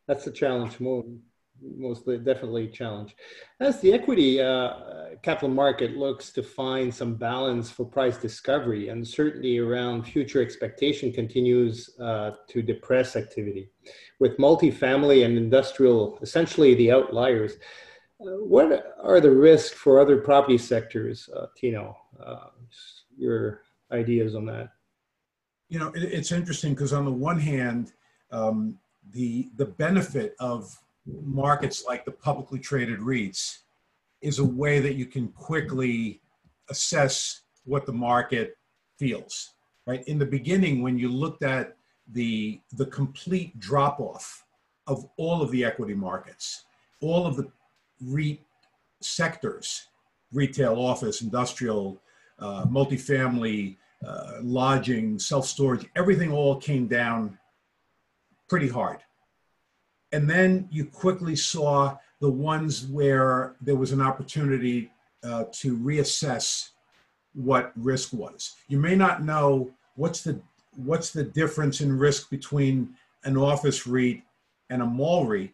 that's 0.07 0.25
the 0.25 0.33
challenge 0.33 0.81
more 0.81 1.05
mostly 1.63 2.19
definitely 2.19 2.65
a 2.67 2.71
challenge. 2.71 3.17
As 3.61 3.81
the 3.81 3.93
equity 3.93 4.41
uh, 4.41 4.71
capital 5.23 5.49
market 5.49 5.97
looks 5.97 6.31
to 6.33 6.43
find 6.43 6.95
some 6.95 7.15
balance 7.15 7.71
for 7.71 7.85
price 7.85 8.19
discovery, 8.19 8.89
uncertainty 8.89 9.59
around 9.59 10.05
future 10.05 10.43
expectation 10.43 11.13
continues 11.13 11.99
uh, 12.01 12.33
to 12.49 12.63
depress 12.63 13.17
activity. 13.17 13.71
With 14.19 14.37
multifamily 14.39 15.25
and 15.25 15.37
industrial 15.37 16.19
essentially 16.23 16.75
the 16.75 16.93
outliers, 16.93 17.55
uh, 18.21 18.37
what 18.39 18.95
are 19.03 19.21
the 19.21 19.31
risks 19.31 19.77
for 19.77 20.01
other 20.01 20.19
property 20.19 20.59
sectors, 20.59 21.29
uh, 21.37 21.47
Tino? 21.57 21.97
Uh, 22.25 22.49
your 23.17 23.63
ideas 23.93 24.35
on 24.35 24.47
that? 24.47 24.69
You 25.69 25.79
know, 25.79 25.89
it, 25.89 26.03
it's 26.03 26.33
interesting 26.33 26.75
because 26.75 26.93
on 26.93 27.05
the 27.05 27.13
one 27.13 27.39
hand, 27.39 27.93
um, 28.31 28.79
the 29.13 29.49
the 29.57 29.65
benefit 29.65 30.35
of 30.41 30.77
markets 31.07 31.85
like 31.87 32.05
the 32.05 32.11
publicly 32.11 32.59
traded 32.59 32.99
REITs 33.01 33.59
is 34.21 34.39
a 34.39 34.45
way 34.45 34.81
that 34.81 34.95
you 34.95 35.07
can 35.07 35.29
quickly 35.29 36.21
assess 36.71 37.43
what 37.65 37.87
the 37.87 37.93
market 37.93 38.57
feels. 38.99 39.53
Right 39.87 40.07
in 40.09 40.19
the 40.19 40.27
beginning, 40.27 40.83
when 40.83 40.99
you 40.99 41.09
looked 41.09 41.43
at 41.43 41.77
the 42.13 42.61
the 42.73 42.87
complete 42.87 43.59
drop 43.59 44.01
off 44.01 44.45
of 44.87 45.09
all 45.17 45.43
of 45.43 45.51
the 45.51 45.65
equity 45.65 45.95
markets, 45.95 46.65
all 47.01 47.27
of 47.27 47.37
the 47.37 47.49
REIT 48.05 48.41
sectors, 49.01 49.89
retail, 50.33 50.75
office, 50.81 51.23
industrial, 51.23 52.01
uh, 52.39 52.65
multifamily, 52.67 53.77
uh, 54.05 54.39
lodging, 54.43 55.19
self 55.19 55.47
storage, 55.47 55.87
everything 55.97 56.33
all 56.33 56.57
came 56.57 56.87
down 56.87 57.39
pretty 58.49 58.69
hard. 58.69 58.99
And 60.13 60.29
then 60.29 60.69
you 60.71 60.85
quickly 60.85 61.37
saw 61.37 61.97
the 62.21 62.31
ones 62.31 62.87
where 62.87 63.57
there 63.61 63.77
was 63.77 63.93
an 63.93 64.01
opportunity 64.01 64.91
uh, 65.23 65.45
to 65.53 65.77
reassess 65.77 66.71
what 67.35 67.73
risk 67.77 68.13
was. 68.13 68.57
You 68.69 68.79
may 68.79 68.97
not 68.97 69.23
know 69.23 69.71
what's 69.97 70.23
the 70.23 70.41
what's 70.75 71.11
the 71.11 71.25
difference 71.25 71.81
in 71.81 71.97
risk 71.97 72.31
between 72.31 72.95
an 73.25 73.37
office 73.37 73.87
REIT 73.87 74.23
and 74.71 74.83
a 74.83 74.87
mall 74.87 75.27
REIT 75.27 75.53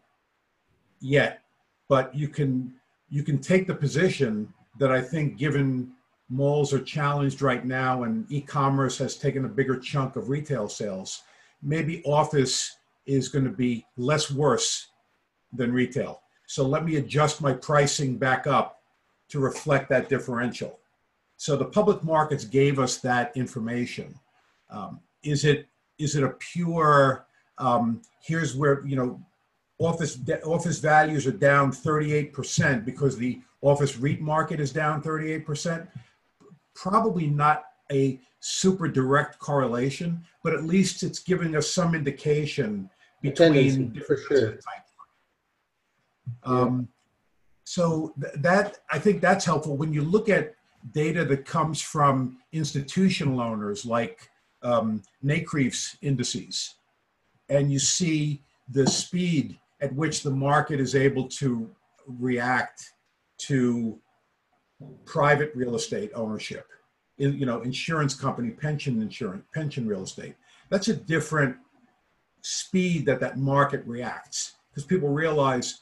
yet, 1.01 1.43
but 1.89 2.15
you 2.15 2.29
can 2.29 2.73
you 3.09 3.23
can 3.23 3.39
take 3.39 3.67
the 3.67 3.75
position 3.75 4.53
that 4.79 4.91
I 4.91 5.01
think 5.01 5.37
given 5.37 5.93
malls 6.33 6.73
are 6.73 6.83
challenged 6.83 7.43
right 7.43 7.65
now 7.65 8.05
and 8.05 8.31
e-commerce 8.33 8.97
has 8.97 9.17
taken 9.17 9.45
a 9.45 9.49
bigger 9.49 9.79
chunk 9.79 10.17
of 10.17 10.31
retail 10.31 10.69
sales 10.69 11.23
maybe 11.63 12.03
office 12.05 12.77
is 13.07 13.29
going 13.29 13.45
to 13.45 13.51
be 13.51 13.87
less 13.97 14.31
worse 14.31 14.89
than 15.53 15.73
retail. 15.73 16.23
So 16.47 16.67
let 16.67 16.85
me 16.85 16.97
adjust 16.97 17.41
my 17.41 17.53
pricing 17.53 18.19
back 18.19 18.47
up 18.47 18.83
to 19.29 19.39
reflect 19.39 19.89
that 19.91 20.09
differential. 20.09 20.79
So 21.37 21.57
the 21.57 21.65
public 21.65 22.03
markets 22.05 22.45
gave 22.45 22.79
us 22.79 22.99
that 22.99 23.37
information. 23.37 24.15
Um, 24.71 25.01
is 25.23 25.45
it 25.45 25.69
is 25.99 26.17
it 26.17 26.25
a 26.25 26.31
pure 26.31 27.27
um, 27.59 28.03
here's 28.23 28.57
where 28.57 28.85
you 28.87 28.97
know 28.97 29.21
office 29.79 30.19
office 30.45 30.79
values 30.79 31.27
are 31.27 31.33
down 31.33 31.73
38% 31.73 32.85
because 32.85 33.17
the 33.17 33.41
office 33.61 33.97
REIT 33.97 34.21
market 34.21 34.61
is 34.61 34.73
down 34.73 35.03
38% 35.03 35.87
probably 36.75 37.27
not 37.27 37.65
a 37.91 38.21
super 38.41 38.89
direct 38.89 39.39
correlation, 39.39 40.25
but 40.43 40.53
at 40.55 40.65
least 40.65 41.03
it's 41.03 41.21
giving 41.21 41.57
us 41.57 41.71
some 41.71 41.95
indication 41.95 42.91
between 43.21 43.93
different 43.93 44.23
sure. 44.27 44.59
Um, 46.45 46.89
so 47.65 48.15
th- 48.21 48.35
that 48.39 48.79
I 48.91 48.99
think 48.99 49.21
that's 49.21 49.45
helpful 49.45 49.77
when 49.77 49.93
you 49.93 50.03
look 50.03 50.29
at 50.29 50.55
data 50.93 51.25
that 51.27 51.45
comes 51.45 51.81
from 51.81 52.39
institutional 52.53 53.41
owners 53.41 53.87
like 53.87 54.29
um, 54.63 55.03
NCREIF's 55.25 55.97
indices, 56.03 56.75
and 57.49 57.73
you 57.73 57.79
see 57.79 58.43
the 58.69 58.87
speed 58.87 59.59
at 59.81 59.95
which 59.95 60.23
the 60.23 60.31
market 60.31 60.81
is 60.81 60.95
able 60.95 61.29
to 61.29 61.71
react 62.07 62.93
to 63.39 63.99
private 65.05 65.53
real 65.55 65.75
estate 65.75 66.11
ownership, 66.15 66.67
in, 67.19 67.35
you 67.35 67.47
know, 67.47 67.61
insurance 67.63 68.15
company, 68.15 68.51
pension 68.51 69.01
insurance, 69.03 69.45
pension 69.55 69.87
real 69.87 70.03
estate. 70.03 70.35
That's 70.71 70.89
a 70.89 70.95
different 70.95 71.57
speed 72.43 73.07
that 73.07 73.21
that 73.21 73.39
market 73.39 73.85
reacts 73.87 74.55
because 74.71 74.85
people 74.85 75.09
realize 75.09 75.81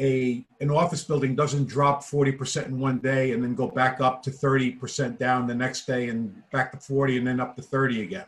a 0.00 0.44
an 0.60 0.70
office 0.70 1.02
building 1.02 1.34
doesn't 1.34 1.66
drop 1.66 2.02
40% 2.02 2.66
in 2.66 2.78
one 2.78 2.98
day 2.98 3.32
and 3.32 3.42
then 3.42 3.54
go 3.54 3.68
back 3.68 4.00
up 4.00 4.22
to 4.22 4.30
30% 4.30 5.18
down 5.18 5.46
the 5.46 5.54
next 5.54 5.86
day 5.86 6.08
and 6.08 6.42
back 6.52 6.72
to 6.72 6.78
40 6.78 7.18
and 7.18 7.26
then 7.26 7.40
up 7.40 7.56
to 7.56 7.62
30 7.62 8.02
again. 8.02 8.26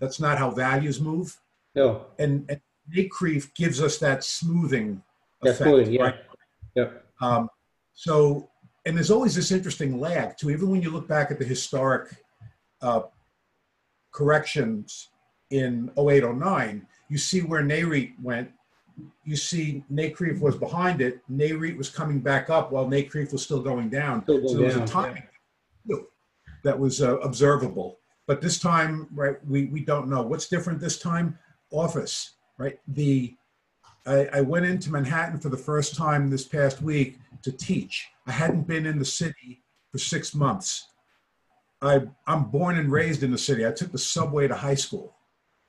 That's 0.00 0.18
not 0.18 0.38
how 0.38 0.50
values 0.50 1.00
move. 1.00 1.38
No. 1.74 2.06
And, 2.18 2.44
and 2.48 2.60
NCREIF 2.92 3.54
gives 3.54 3.80
us 3.80 3.98
that 3.98 4.24
smoothing 4.24 5.02
effect. 5.42 5.58
Smoothing, 5.58 5.92
yeah. 5.92 6.02
Right? 6.02 6.16
Yeah. 6.74 6.88
Um, 7.20 7.48
so 7.94 8.48
and 8.84 8.96
there's 8.96 9.10
always 9.10 9.34
this 9.34 9.52
interesting 9.52 10.00
lag 10.00 10.36
too. 10.36 10.50
Even 10.50 10.70
when 10.70 10.82
you 10.82 10.90
look 10.90 11.06
back 11.06 11.30
at 11.30 11.38
the 11.38 11.44
historic 11.44 12.16
uh, 12.80 13.02
corrections 14.10 15.08
in 15.50 15.90
08, 15.96 16.24
09, 16.24 16.86
you 17.08 17.18
see 17.18 17.40
where 17.40 17.62
NAREIT 17.62 18.14
went. 18.22 18.50
You 19.24 19.36
see 19.36 19.84
NCREIF 19.92 20.40
was 20.40 20.56
behind 20.56 21.00
it. 21.00 21.20
NAREIT 21.30 21.76
was 21.76 21.88
coming 21.88 22.20
back 22.20 22.50
up 22.50 22.72
while 22.72 22.86
NCREIF 22.86 23.32
was 23.32 23.42
still 23.42 23.62
going 23.62 23.88
down. 23.88 24.22
Still 24.24 24.48
so 24.48 24.56
there 24.56 24.66
was 24.66 24.74
down, 24.74 24.82
a 24.82 24.86
timing 24.86 25.22
yeah. 25.86 25.96
that 26.64 26.78
was 26.78 27.02
uh, 27.02 27.18
observable. 27.18 27.98
But 28.26 28.40
this 28.40 28.58
time, 28.58 29.08
right, 29.14 29.36
we, 29.46 29.66
we 29.66 29.80
don't 29.80 30.08
know. 30.08 30.22
What's 30.22 30.48
different 30.48 30.80
this 30.80 30.98
time? 30.98 31.38
Office, 31.70 32.34
right? 32.58 32.78
The 32.88 33.34
I, 34.06 34.28
I 34.32 34.40
went 34.40 34.66
into 34.66 34.90
Manhattan 34.90 35.38
for 35.38 35.48
the 35.48 35.56
first 35.56 35.94
time 35.94 36.28
this 36.28 36.44
past 36.44 36.82
week 36.82 37.18
to 37.42 37.52
teach. 37.52 38.08
I 38.26 38.32
hadn't 38.32 38.66
been 38.66 38.86
in 38.86 38.98
the 38.98 39.04
city 39.04 39.62
for 39.90 39.98
six 39.98 40.34
months. 40.34 40.88
I, 41.80 42.02
I'm 42.26 42.44
born 42.44 42.78
and 42.78 42.90
raised 42.90 43.22
in 43.22 43.30
the 43.30 43.38
city. 43.38 43.66
I 43.66 43.72
took 43.72 43.92
the 43.92 43.98
subway 43.98 44.48
to 44.48 44.54
high 44.54 44.74
school. 44.74 45.14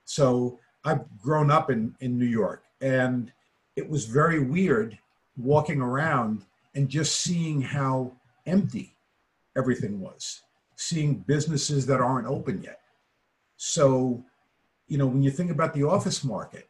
So 0.06 0.60
I've 0.84 1.06
grown 1.20 1.50
up 1.50 1.70
in, 1.70 1.96
in 2.02 2.18
New 2.18 2.26
York. 2.26 2.64
And 2.82 3.32
it 3.76 3.90
was 3.90 4.06
very 4.06 4.40
weird 4.40 4.98
walking 5.38 5.82
around 5.82 6.46
and 6.76 6.90
just 6.90 7.22
seeing 7.22 7.62
how 7.62 8.14
empty 8.46 8.96
everything 9.58 10.00
was, 10.00 10.42
seeing 10.76 11.16
businesses 11.16 11.86
that 11.88 12.02
aren't 12.02 12.28
open 12.28 12.62
yet. 12.62 12.80
So, 13.58 14.24
you 14.88 14.98
know, 14.98 15.08
when 15.08 15.24
you 15.24 15.32
think 15.32 15.52
about 15.52 15.74
the 15.74 15.84
office 15.84 16.24
market, 16.24 16.68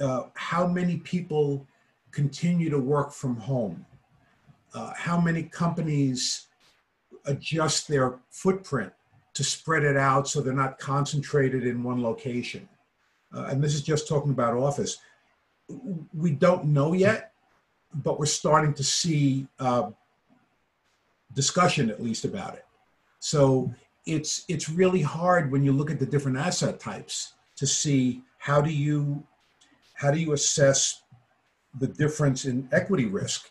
uh, 0.00 0.24
how 0.34 0.66
many 0.66 0.98
people 0.98 1.66
continue 2.10 2.70
to 2.70 2.78
work 2.78 3.12
from 3.12 3.36
home? 3.36 3.84
Uh, 4.74 4.92
how 4.96 5.20
many 5.20 5.42
companies 5.42 6.46
adjust 7.26 7.88
their 7.88 8.18
footprint 8.30 8.92
to 9.34 9.44
spread 9.44 9.84
it 9.84 9.96
out 9.96 10.28
so 10.28 10.40
they're 10.40 10.52
not 10.52 10.78
concentrated 10.78 11.66
in 11.66 11.82
one 11.82 12.02
location? 12.02 12.68
Uh, 13.34 13.44
and 13.50 13.62
this 13.62 13.74
is 13.74 13.82
just 13.82 14.08
talking 14.08 14.30
about 14.30 14.54
office. 14.54 14.98
We 16.14 16.32
don't 16.32 16.66
know 16.66 16.92
yet, 16.92 17.32
but 17.94 18.18
we're 18.18 18.26
starting 18.26 18.74
to 18.74 18.84
see 18.84 19.46
uh, 19.58 19.90
discussion 21.34 21.90
at 21.90 22.02
least 22.02 22.24
about 22.24 22.54
it. 22.54 22.64
So 23.20 23.72
it's 24.06 24.44
it's 24.48 24.68
really 24.68 25.02
hard 25.02 25.52
when 25.52 25.62
you 25.62 25.72
look 25.72 25.90
at 25.90 26.00
the 26.00 26.06
different 26.06 26.38
asset 26.38 26.80
types 26.80 27.34
to 27.56 27.66
see 27.66 28.22
how 28.38 28.60
do 28.60 28.70
you 28.70 29.22
how 30.00 30.10
do 30.10 30.18
you 30.18 30.32
assess 30.32 31.02
the 31.78 31.86
difference 31.86 32.46
in 32.46 32.66
equity 32.72 33.04
risk 33.04 33.50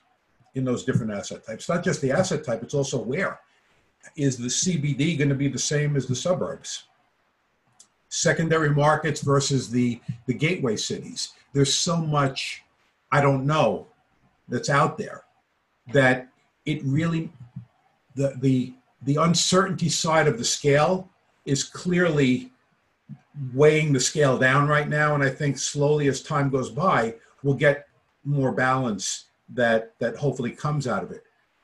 in 0.56 0.65
those 0.65 0.84
different 0.84 1.12
asset 1.12 1.46
types? 1.46 1.70
Not 1.70 1.84
just 1.84 2.01
the 2.01 2.12
asset 2.12 2.44
type, 2.44 2.63
it's 2.63 2.74
also 2.74 2.98
where. 2.98 3.39
Is 4.15 4.36
the 4.36 4.48
CBD 4.48 5.15
going 5.15 5.29
to 5.29 5.36
be 5.36 5.48
the 5.48 5.60
same 5.60 5.96
as 5.96 6.08
the 6.08 6.15
suburbs? 6.15 6.86
Secondary 8.08 8.72
markets 8.72 9.22
versus 9.22 9.70
the, 9.70 10.01
the 10.25 10.34
gateway 10.34 10.75
cities. 10.75 11.34
There's 11.53 11.74
so 11.74 11.98
much 11.98 12.63
I 13.12 13.22
don't 13.22 13.46
know 13.46 13.86
that's 14.48 14.72
out 14.72 14.98
there 14.98 15.25
that 15.94 16.29
it 16.65 16.84
really, 16.84 17.32
the, 18.15 18.34
the, 18.39 18.74
the 19.03 19.18
uncertainty 19.18 19.89
side 19.89 20.27
of 20.27 20.39
the 20.39 20.46
scale 20.46 21.10
is 21.46 21.63
clearly 21.63 22.51
weighing 23.53 23.93
the 23.93 24.00
scale 24.00 24.38
down 24.38 24.67
right 24.67 24.88
now. 24.88 25.15
And 25.15 25.24
I 25.24 25.29
think 25.29 25.58
slowly 25.58 26.08
as 26.08 26.22
time 26.22 26.50
goes 26.50 26.69
by, 26.69 27.15
we'll 27.43 27.55
get 27.55 27.88
more 28.24 28.51
balance 28.51 29.25
that 29.50 29.93
that 30.00 30.15
hopefully 30.15 30.51
comes 30.51 30.88
out 30.88 31.03
of 31.03 31.12
it. 31.12 31.24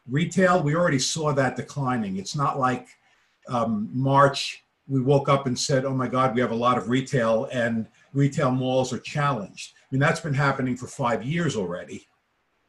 Retail, 0.10 0.62
we 0.62 0.76
already 0.76 1.00
saw 1.00 1.34
that 1.34 1.56
declining. 1.56 2.18
It's 2.18 2.36
not 2.36 2.60
like 2.60 2.88
um, 3.48 3.90
March 3.94 4.64
we 4.88 5.02
woke 5.02 5.30
up 5.30 5.48
and 5.48 5.58
said, 5.58 5.86
"Oh 5.86 5.94
my 5.94 6.08
God, 6.08 6.36
we 6.36 6.42
have 6.42 6.52
a 6.52 6.56
lot 6.56 6.78
of 6.78 6.90
retail 6.90 7.50
and 7.52 7.88
retail 8.14 8.52
malls 8.52 8.94
are 8.94 9.00
challenged." 9.00 9.74
I 9.76 9.88
mean, 9.92 10.00
that's 10.00 10.20
been 10.20 10.34
happening 10.34 10.78
for 10.78 10.88
five 10.88 11.24
years 11.24 11.56
already, 11.56 12.08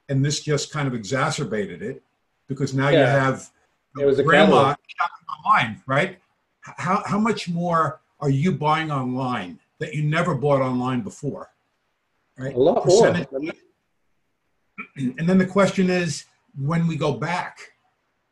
and 0.08 0.24
this 0.24 0.40
just 0.40 0.72
kind 0.72 0.88
of 0.88 0.94
exacerbated 0.94 1.82
it 1.82 2.02
because 2.48 2.74
now 2.74 2.88
yeah. 2.88 3.00
you 3.00 3.06
have 3.06 3.50
it 3.98 4.04
was 4.06 4.20
grandma 4.20 4.74
shopping 4.86 5.26
online, 5.44 5.82
right? 5.86 6.18
How 6.60 7.02
how 7.04 7.18
much 7.18 7.48
more 7.48 8.00
are 8.20 8.30
you 8.30 8.52
buying 8.52 8.90
online 8.90 9.60
that 9.78 9.94
you 9.94 10.02
never 10.02 10.34
bought 10.34 10.62
online 10.62 11.02
before? 11.02 11.50
Right? 12.38 12.54
A 12.54 12.58
lot 12.58 12.84
Percentage. 12.84 13.28
more. 13.32 13.52
And 14.96 15.26
then 15.26 15.38
the 15.38 15.46
question 15.46 15.88
is 15.88 16.24
when 16.58 16.86
we 16.86 16.96
go 16.96 17.14
back, 17.14 17.58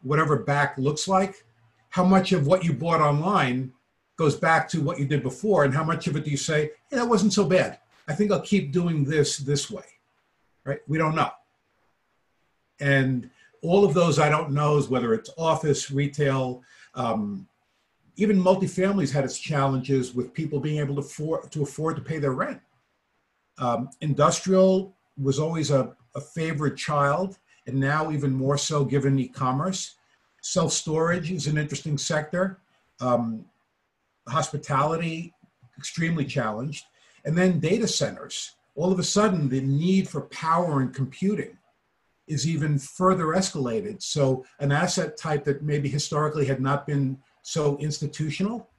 whatever 0.02 0.38
back 0.38 0.76
looks 0.76 1.08
like, 1.08 1.44
how 1.88 2.04
much 2.04 2.32
of 2.32 2.46
what 2.46 2.64
you 2.64 2.72
bought 2.74 3.00
online 3.00 3.72
goes 4.16 4.36
back 4.36 4.68
to 4.68 4.82
what 4.82 4.98
you 4.98 5.06
did 5.06 5.22
before, 5.22 5.64
and 5.64 5.74
how 5.74 5.84
much 5.84 6.06
of 6.06 6.16
it 6.16 6.24
do 6.24 6.30
you 6.30 6.36
say, 6.36 6.70
yeah, 6.90 6.98
that 6.98 7.08
wasn't 7.08 7.32
so 7.32 7.44
bad? 7.44 7.78
I 8.08 8.14
think 8.14 8.30
I'll 8.30 8.40
keep 8.40 8.72
doing 8.72 9.04
this 9.04 9.38
this 9.38 9.70
way. 9.70 9.84
Right? 10.64 10.80
We 10.86 10.98
don't 10.98 11.14
know. 11.14 11.30
And 12.80 13.30
all 13.62 13.84
of 13.84 13.94
those 13.94 14.18
I 14.18 14.28
don't 14.28 14.52
know 14.52 14.76
is 14.76 14.88
whether 14.88 15.14
it's 15.14 15.30
office, 15.38 15.90
retail, 15.90 16.62
um, 16.94 17.46
even 18.16 18.40
multifamilies 18.40 19.12
had 19.12 19.24
its 19.24 19.38
challenges 19.38 20.14
with 20.14 20.32
people 20.32 20.60
being 20.60 20.78
able 20.78 20.94
to 20.94 21.00
afford 21.00 21.50
to, 21.52 21.62
afford 21.62 21.96
to 21.96 22.02
pay 22.02 22.18
their 22.18 22.32
rent. 22.32 22.60
Um, 23.58 23.90
industrial 24.00 24.94
was 25.16 25.38
always 25.38 25.70
a, 25.70 25.94
a 26.14 26.20
favorite 26.20 26.76
child, 26.76 27.38
and 27.66 27.78
now 27.78 28.10
even 28.10 28.32
more 28.32 28.58
so 28.58 28.84
given 28.84 29.18
e-commerce. 29.18 29.96
Self-storage 30.42 31.30
is 31.30 31.46
an 31.46 31.56
interesting 31.56 31.98
sector. 31.98 32.60
Um, 33.00 33.46
hospitality, 34.28 35.34
extremely 35.78 36.24
challenged. 36.24 36.84
And 37.24 37.36
then 37.36 37.60
data 37.60 37.88
centers. 37.88 38.56
All 38.74 38.92
of 38.92 38.98
a 38.98 39.04
sudden, 39.04 39.48
the 39.48 39.60
need 39.60 40.08
for 40.08 40.22
power 40.22 40.80
and 40.80 40.92
computing 40.92 41.56
is 42.26 42.46
even 42.46 42.78
further 42.78 43.26
escalated. 43.26 44.02
So 44.02 44.44
an 44.60 44.72
asset 44.72 45.16
type 45.16 45.44
that 45.44 45.62
maybe 45.62 45.88
historically 45.88 46.46
had 46.46 46.60
not 46.60 46.86
been 46.86 47.18
so 47.44 47.76
institutional 47.76 48.70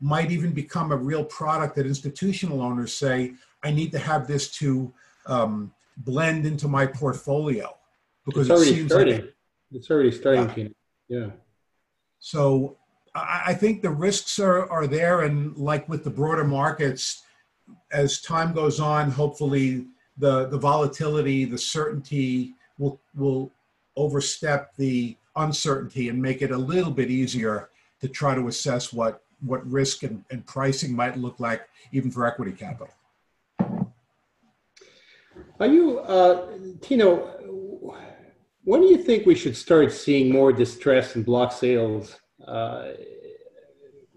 might 0.00 0.30
even 0.30 0.52
become 0.52 0.92
a 0.92 0.96
real 0.96 1.24
product 1.24 1.74
that 1.74 1.86
institutional 1.86 2.62
owners 2.62 2.94
say, 2.94 3.34
I 3.64 3.72
need 3.72 3.90
to 3.92 3.98
have 3.98 4.28
this 4.28 4.48
to 4.58 4.92
um, 5.26 5.72
blend 5.98 6.46
into 6.46 6.68
my 6.68 6.86
portfolio 6.86 7.76
because 8.24 8.48
it's 8.48 8.50
already 8.50 8.80
it 8.80 8.88
starting. 8.88 9.20
Like, 9.20 9.34
it's 9.72 9.90
already 9.90 10.12
starting. 10.12 10.74
yeah. 11.08 11.30
So 12.20 12.76
I, 13.14 13.42
I 13.48 13.54
think 13.54 13.82
the 13.82 13.90
risks 13.90 14.38
are, 14.38 14.70
are 14.70 14.86
there, 14.86 15.22
and 15.22 15.56
like 15.56 15.88
with 15.88 16.04
the 16.04 16.10
broader 16.10 16.44
markets, 16.44 17.24
as 17.90 18.20
time 18.20 18.52
goes 18.52 18.78
on, 18.78 19.10
hopefully 19.10 19.86
the 20.16 20.46
the 20.46 20.58
volatility, 20.58 21.44
the 21.44 21.58
certainty 21.58 22.54
will 22.78 23.00
will 23.16 23.50
overstep 23.96 24.76
the 24.76 25.16
uncertainty 25.34 26.08
and 26.08 26.22
make 26.22 26.40
it 26.40 26.52
a 26.52 26.56
little 26.56 26.92
bit 26.92 27.10
easier 27.10 27.68
to 28.02 28.08
try 28.08 28.34
to 28.34 28.48
assess 28.48 28.92
what, 28.92 29.22
what 29.40 29.66
risk 29.70 30.02
and, 30.02 30.24
and 30.30 30.44
pricing 30.46 30.94
might 30.94 31.16
look 31.16 31.40
like 31.40 31.62
even 31.92 32.10
for 32.10 32.26
equity 32.26 32.52
capital. 32.52 32.92
Are 35.58 35.66
you, 35.66 36.00
uh, 36.00 36.48
Tino, 36.80 37.08
when 38.64 38.80
do 38.80 38.88
you 38.88 38.98
think 38.98 39.24
we 39.24 39.34
should 39.34 39.56
start 39.56 39.92
seeing 39.92 40.30
more 40.30 40.52
distress 40.52 41.16
in 41.16 41.22
block 41.22 41.52
sales? 41.52 42.18
Uh, 42.46 42.90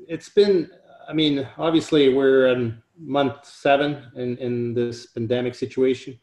it's 0.07 0.29
been, 0.29 0.69
I 1.07 1.13
mean, 1.13 1.47
obviously 1.57 2.13
we're 2.13 2.47
in 2.47 2.81
month 2.97 3.45
seven 3.45 4.11
in, 4.15 4.37
in 4.37 4.73
this 4.73 5.07
pandemic 5.07 5.55
situation. 5.55 6.19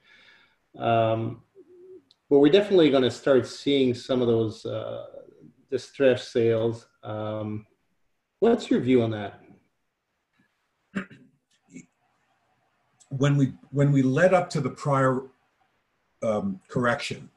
Um, 0.79 1.43
but 2.29 2.39
we're 2.39 2.49
definitely 2.49 2.91
going 2.91 3.03
to 3.03 3.11
start 3.11 3.47
seeing 3.47 3.95
some 3.95 4.23
of 4.23 4.27
those 4.27 4.65
uh, 4.67 5.05
distress 5.71 6.29
sales. 6.29 6.87
Um, 7.03 7.67
what's 8.41 8.71
your 8.71 8.81
view 8.81 9.03
on 9.03 9.11
that? 9.11 9.41
When 13.11 13.37
we 13.37 13.53
when 13.71 13.93
we 13.93 14.03
led 14.03 14.33
up 14.33 14.49
to 14.51 14.61
the 14.61 14.71
prior 14.71 15.23
um, 16.23 16.61
correction, 16.69 17.29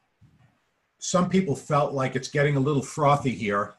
some 0.99 1.29
people 1.29 1.55
felt 1.55 1.93
like 1.93 2.15
it's 2.15 2.29
getting 2.29 2.55
a 2.55 2.59
little 2.59 2.81
frothy 2.81 3.31
here. 3.31 3.73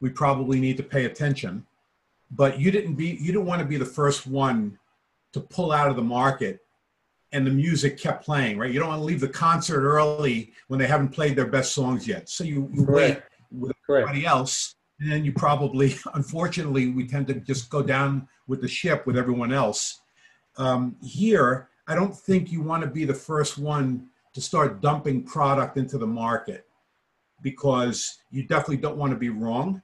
We 0.00 0.10
probably 0.10 0.58
need 0.58 0.76
to 0.78 0.82
pay 0.82 1.04
attention. 1.04 1.66
But 2.30 2.58
you 2.58 2.70
didn't 2.70 2.94
be 2.94 3.18
you 3.20 3.32
didn't 3.32 3.46
want 3.46 3.60
to 3.60 3.68
be 3.68 3.76
the 3.76 3.84
first 3.84 4.26
one 4.26 4.78
to 5.32 5.40
pull 5.40 5.72
out 5.72 5.90
of 5.90 5.96
the 5.96 6.02
market 6.02 6.60
and 7.32 7.44
the 7.44 7.50
music 7.50 7.98
kept 7.98 8.24
playing, 8.24 8.56
right? 8.56 8.72
You 8.72 8.78
don't 8.78 8.88
want 8.88 9.00
to 9.00 9.04
leave 9.04 9.20
the 9.20 9.28
concert 9.28 9.82
early 9.82 10.52
when 10.68 10.78
they 10.78 10.86
haven't 10.86 11.08
played 11.08 11.34
their 11.34 11.46
best 11.46 11.74
songs 11.74 12.06
yet. 12.06 12.28
So 12.28 12.44
you, 12.44 12.70
you 12.72 12.84
wait 12.84 13.20
with 13.50 13.72
Correct. 13.84 14.08
everybody 14.08 14.24
else 14.24 14.76
and 15.00 15.10
then 15.10 15.24
you 15.24 15.32
probably, 15.32 15.96
unfortunately, 16.14 16.90
we 16.90 17.06
tend 17.06 17.26
to 17.28 17.34
just 17.34 17.70
go 17.70 17.82
down 17.82 18.28
with 18.46 18.60
the 18.60 18.68
ship 18.68 19.06
with 19.06 19.16
everyone 19.16 19.52
else. 19.52 20.00
Um, 20.56 20.96
here, 21.02 21.68
I 21.86 21.94
don't 21.94 22.16
think 22.16 22.52
you 22.52 22.62
want 22.62 22.82
to 22.82 22.88
be 22.88 23.04
the 23.04 23.14
first 23.14 23.58
one 23.58 24.08
to 24.34 24.40
start 24.40 24.80
dumping 24.80 25.24
product 25.24 25.76
into 25.76 25.98
the 25.98 26.06
market 26.06 26.66
because 27.42 28.18
you 28.30 28.44
definitely 28.44 28.78
don't 28.78 28.96
want 28.96 29.12
to 29.12 29.18
be 29.18 29.28
wrong. 29.28 29.82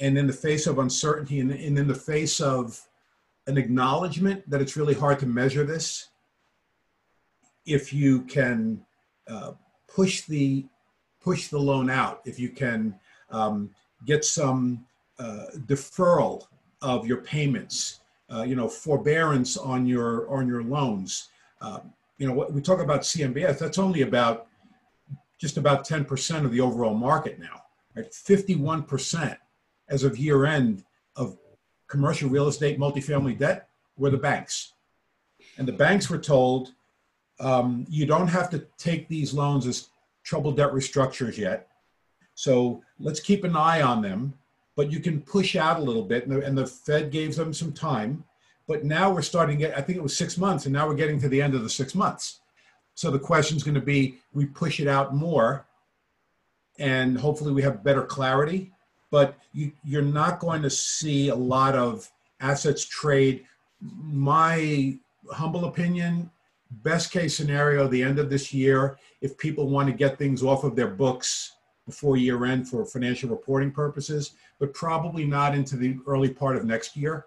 And 0.00 0.16
in 0.16 0.26
the 0.26 0.32
face 0.32 0.66
of 0.66 0.78
uncertainty 0.78 1.40
and, 1.40 1.50
and 1.50 1.78
in 1.78 1.86
the 1.86 1.94
face 1.94 2.40
of 2.40 2.80
an 3.46 3.58
acknowledgement 3.58 4.48
that 4.48 4.60
it's 4.60 4.76
really 4.76 4.94
hard 4.94 5.18
to 5.20 5.26
measure 5.26 5.64
this, 5.64 6.08
if 7.66 7.92
you 7.92 8.22
can 8.22 8.84
uh, 9.28 9.52
push 9.88 10.22
the 10.22 10.66
push 11.22 11.48
the 11.48 11.58
loan 11.58 11.90
out, 11.90 12.22
if 12.24 12.38
you 12.38 12.48
can 12.48 12.98
um, 13.30 13.70
get 14.04 14.24
some 14.24 14.84
uh, 15.18 15.46
deferral 15.66 16.46
of 16.82 17.06
your 17.06 17.18
payments, 17.18 18.00
uh, 18.32 18.42
you 18.42 18.54
know, 18.54 18.68
forbearance 18.68 19.56
on 19.56 19.86
your 19.86 20.28
on 20.30 20.46
your 20.46 20.62
loans. 20.62 21.28
Uh, 21.60 21.80
you 22.18 22.26
know, 22.26 22.32
what 22.32 22.52
we 22.52 22.60
talk 22.60 22.80
about 22.80 23.00
CMBS, 23.00 23.58
that's 23.58 23.78
only 23.78 24.02
about 24.02 24.46
just 25.38 25.56
about 25.56 25.88
10% 25.88 26.44
of 26.44 26.52
the 26.52 26.60
overall 26.60 26.94
market 26.94 27.38
now. 27.38 27.62
Right? 27.96 28.10
51% 28.10 29.36
as 29.88 30.04
of 30.04 30.18
year 30.18 30.44
end 30.44 30.84
of 31.16 31.38
commercial 31.88 32.28
real 32.28 32.46
estate 32.46 32.78
multifamily 32.78 33.38
debt 33.38 33.68
were 33.96 34.10
the 34.10 34.18
banks. 34.18 34.74
And 35.56 35.66
the 35.66 35.72
banks 35.72 36.08
were 36.10 36.18
told 36.18 36.74
um, 37.40 37.86
you 37.88 38.04
don't 38.06 38.28
have 38.28 38.50
to 38.50 38.66
take 38.76 39.08
these 39.08 39.32
loans 39.32 39.66
as 39.66 39.88
troubled 40.22 40.58
debt 40.58 40.72
restructures 40.72 41.38
yet. 41.38 41.68
So 42.40 42.82
let's 42.98 43.20
keep 43.20 43.44
an 43.44 43.54
eye 43.54 43.82
on 43.82 44.00
them, 44.00 44.32
but 44.74 44.90
you 44.90 44.98
can 44.98 45.20
push 45.20 45.56
out 45.56 45.78
a 45.78 45.82
little 45.82 46.02
bit. 46.02 46.26
And 46.26 46.34
the, 46.34 46.42
and 46.42 46.56
the 46.56 46.66
Fed 46.66 47.10
gave 47.10 47.36
them 47.36 47.52
some 47.52 47.70
time. 47.70 48.24
But 48.66 48.82
now 48.82 49.12
we're 49.12 49.20
starting 49.20 49.58
to 49.58 49.66
get, 49.66 49.76
I 49.76 49.82
think 49.82 49.98
it 49.98 50.02
was 50.02 50.16
six 50.16 50.38
months, 50.38 50.64
and 50.64 50.72
now 50.72 50.88
we're 50.88 50.94
getting 50.94 51.20
to 51.20 51.28
the 51.28 51.42
end 51.42 51.54
of 51.54 51.62
the 51.62 51.68
six 51.68 51.94
months. 51.94 52.40
So 52.94 53.10
the 53.10 53.18
question 53.18 53.58
is 53.58 53.62
going 53.62 53.74
to 53.74 53.82
be 53.82 54.20
we 54.32 54.46
push 54.46 54.80
it 54.80 54.88
out 54.88 55.14
more, 55.14 55.66
and 56.78 57.18
hopefully 57.18 57.52
we 57.52 57.60
have 57.60 57.84
better 57.84 58.04
clarity. 58.04 58.72
But 59.10 59.36
you, 59.52 59.72
you're 59.84 60.00
not 60.00 60.40
going 60.40 60.62
to 60.62 60.70
see 60.70 61.28
a 61.28 61.34
lot 61.34 61.74
of 61.74 62.10
assets 62.40 62.86
trade. 62.86 63.44
My 63.82 64.96
humble 65.30 65.66
opinion 65.66 66.30
best 66.70 67.10
case 67.10 67.36
scenario, 67.36 67.86
the 67.86 68.02
end 68.02 68.18
of 68.18 68.30
this 68.30 68.54
year, 68.54 68.96
if 69.20 69.36
people 69.36 69.68
want 69.68 69.88
to 69.88 69.92
get 69.92 70.16
things 70.16 70.42
off 70.42 70.64
of 70.64 70.74
their 70.74 70.88
books 70.88 71.56
before 71.90 72.16
year 72.16 72.44
end 72.44 72.68
for 72.68 72.84
financial 72.84 73.28
reporting 73.28 73.70
purposes, 73.70 74.32
but 74.58 74.72
probably 74.72 75.24
not 75.24 75.54
into 75.54 75.76
the 75.76 75.98
early 76.06 76.30
part 76.30 76.56
of 76.56 76.64
next 76.64 76.96
year, 76.96 77.26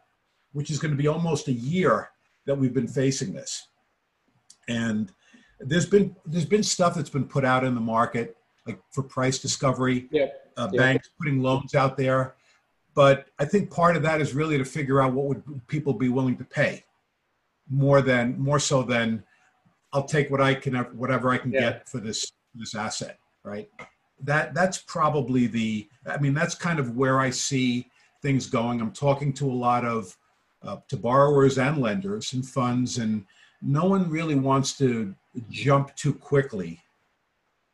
which 0.53 0.71
is 0.71 0.79
going 0.79 0.91
to 0.91 0.97
be 0.97 1.07
almost 1.07 1.47
a 1.47 1.53
year 1.53 2.09
that 2.45 2.57
we've 2.57 2.73
been 2.73 2.87
facing 2.87 3.33
this. 3.33 3.67
And 4.67 5.11
there's 5.59 5.85
been 5.85 6.15
there's 6.25 6.45
been 6.45 6.63
stuff 6.63 6.95
that's 6.95 7.09
been 7.09 7.25
put 7.25 7.45
out 7.45 7.63
in 7.63 7.75
the 7.75 7.81
market, 7.81 8.37
like 8.65 8.79
for 8.91 9.03
price 9.03 9.39
discovery, 9.39 10.07
yeah. 10.11 10.27
Uh, 10.55 10.69
yeah. 10.71 10.79
banks 10.79 11.09
putting 11.17 11.41
loans 11.41 11.75
out 11.75 11.97
there. 11.97 12.35
But 12.95 13.25
I 13.39 13.45
think 13.45 13.71
part 13.71 13.95
of 13.97 14.03
that 14.03 14.21
is 14.21 14.33
really 14.33 14.57
to 14.57 14.65
figure 14.65 15.01
out 15.01 15.13
what 15.13 15.25
would 15.25 15.67
people 15.67 15.93
be 15.93 16.09
willing 16.09 16.37
to 16.37 16.43
pay, 16.43 16.85
more 17.69 18.01
than 18.01 18.39
more 18.39 18.59
so 18.59 18.83
than 18.83 19.23
I'll 19.91 20.05
take 20.05 20.29
what 20.29 20.41
I 20.41 20.53
can, 20.53 20.75
whatever 20.95 21.31
I 21.31 21.37
can 21.37 21.51
yeah. 21.51 21.59
get 21.59 21.89
for 21.89 21.99
this 21.99 22.31
this 22.55 22.75
asset, 22.75 23.17
right? 23.43 23.69
That 24.23 24.53
that's 24.53 24.77
probably 24.79 25.47
the. 25.47 25.87
I 26.05 26.17
mean, 26.17 26.33
that's 26.33 26.55
kind 26.55 26.79
of 26.79 26.95
where 26.95 27.19
I 27.19 27.29
see 27.29 27.89
things 28.21 28.47
going. 28.47 28.81
I'm 28.81 28.91
talking 28.91 29.33
to 29.33 29.49
a 29.49 29.53
lot 29.53 29.85
of 29.85 30.17
uh, 30.63 30.77
to 30.87 30.97
borrowers 30.97 31.57
and 31.57 31.77
lenders 31.79 32.33
and 32.33 32.45
funds, 32.45 32.97
and 32.97 33.25
no 33.61 33.85
one 33.85 34.09
really 34.09 34.35
wants 34.35 34.77
to 34.77 35.13
jump 35.49 35.95
too 35.95 36.13
quickly. 36.13 36.79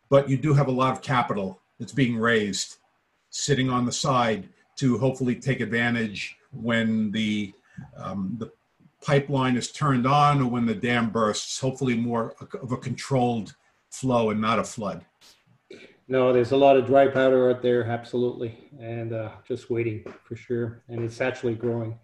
But 0.09 0.29
you 0.29 0.37
do 0.37 0.53
have 0.53 0.67
a 0.67 0.71
lot 0.71 0.93
of 0.93 1.01
capital 1.01 1.61
that's 1.79 1.93
being 1.93 2.17
raised, 2.17 2.77
sitting 3.29 3.69
on 3.69 3.85
the 3.85 3.91
side 3.91 4.49
to 4.77 4.97
hopefully 4.97 5.35
take 5.35 5.59
advantage 5.59 6.37
when 6.51 7.11
the 7.11 7.53
um, 7.95 8.35
the 8.39 8.51
pipeline 9.01 9.55
is 9.55 9.71
turned 9.71 10.05
on 10.05 10.41
or 10.41 10.49
when 10.49 10.65
the 10.65 10.75
dam 10.75 11.09
bursts, 11.09 11.59
hopefully 11.59 11.95
more 11.95 12.35
of 12.61 12.71
a 12.71 12.77
controlled 12.77 13.55
flow 13.89 14.29
and 14.29 14.41
not 14.41 14.59
a 14.59 14.63
flood. 14.63 15.05
No, 16.11 16.33
there's 16.33 16.53
a 16.53 16.57
lot 16.57 16.75
of 16.75 16.87
dry 16.87 17.05
powder 17.05 17.51
out 17.51 17.61
there, 17.61 17.83
absolutely, 17.85 18.57
and 18.79 19.13
uh, 19.13 19.29
just 19.47 19.69
waiting 19.69 20.03
for 20.23 20.35
sure. 20.35 20.81
And 20.87 21.03
it's 21.03 21.21
actually 21.21 21.53
growing. 21.53 21.99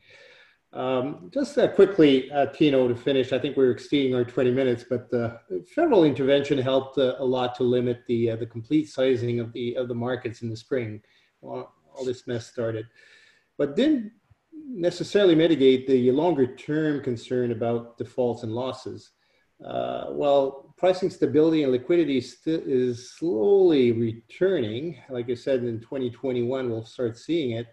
Um, 0.73 1.31
just 1.33 1.57
uh, 1.57 1.69
quickly, 1.69 2.31
uh, 2.31 2.45
Tino, 2.47 2.87
to 2.87 2.95
finish, 2.95 3.33
I 3.33 3.39
think 3.39 3.57
we're 3.57 3.71
exceeding 3.71 4.13
our 4.13 4.23
20 4.23 4.51
minutes, 4.51 4.85
but 4.87 5.11
uh, 5.11 5.37
federal 5.73 6.03
intervention 6.03 6.59
helped 6.59 6.99
uh, 6.99 7.15
a 7.17 7.25
lot 7.25 7.55
to 7.55 7.63
limit 7.63 8.03
the 8.07 8.29
uh, 8.29 8.35
the 8.35 8.45
complete 8.45 8.89
sizing 8.89 9.39
of 9.39 9.51
the 9.53 9.75
of 9.75 9.87
the 9.87 9.95
markets 9.95 10.43
in 10.43 10.51
the 10.51 10.57
spring. 10.57 11.01
All, 11.41 11.73
all 11.95 12.05
this 12.05 12.27
mess 12.27 12.45
started, 12.45 12.85
but 13.57 13.75
didn't 13.75 14.11
necessarily 14.67 15.33
mitigate 15.33 15.87
the 15.87 16.11
longer 16.11 16.55
term 16.55 17.01
concern 17.01 17.51
about 17.51 17.97
defaults 17.97 18.43
and 18.43 18.51
losses. 18.53 19.13
Uh, 19.63 20.07
while 20.07 20.73
pricing 20.77 21.09
stability 21.09 21.63
and 21.63 21.71
liquidity 21.71 22.19
st- 22.19 22.63
is 22.67 23.11
slowly 23.11 23.91
returning, 23.91 24.97
like 25.09 25.29
I 25.29 25.33
said, 25.33 25.63
in 25.63 25.79
2021, 25.79 26.69
we'll 26.69 26.83
start 26.83 27.17
seeing 27.17 27.51
it. 27.51 27.67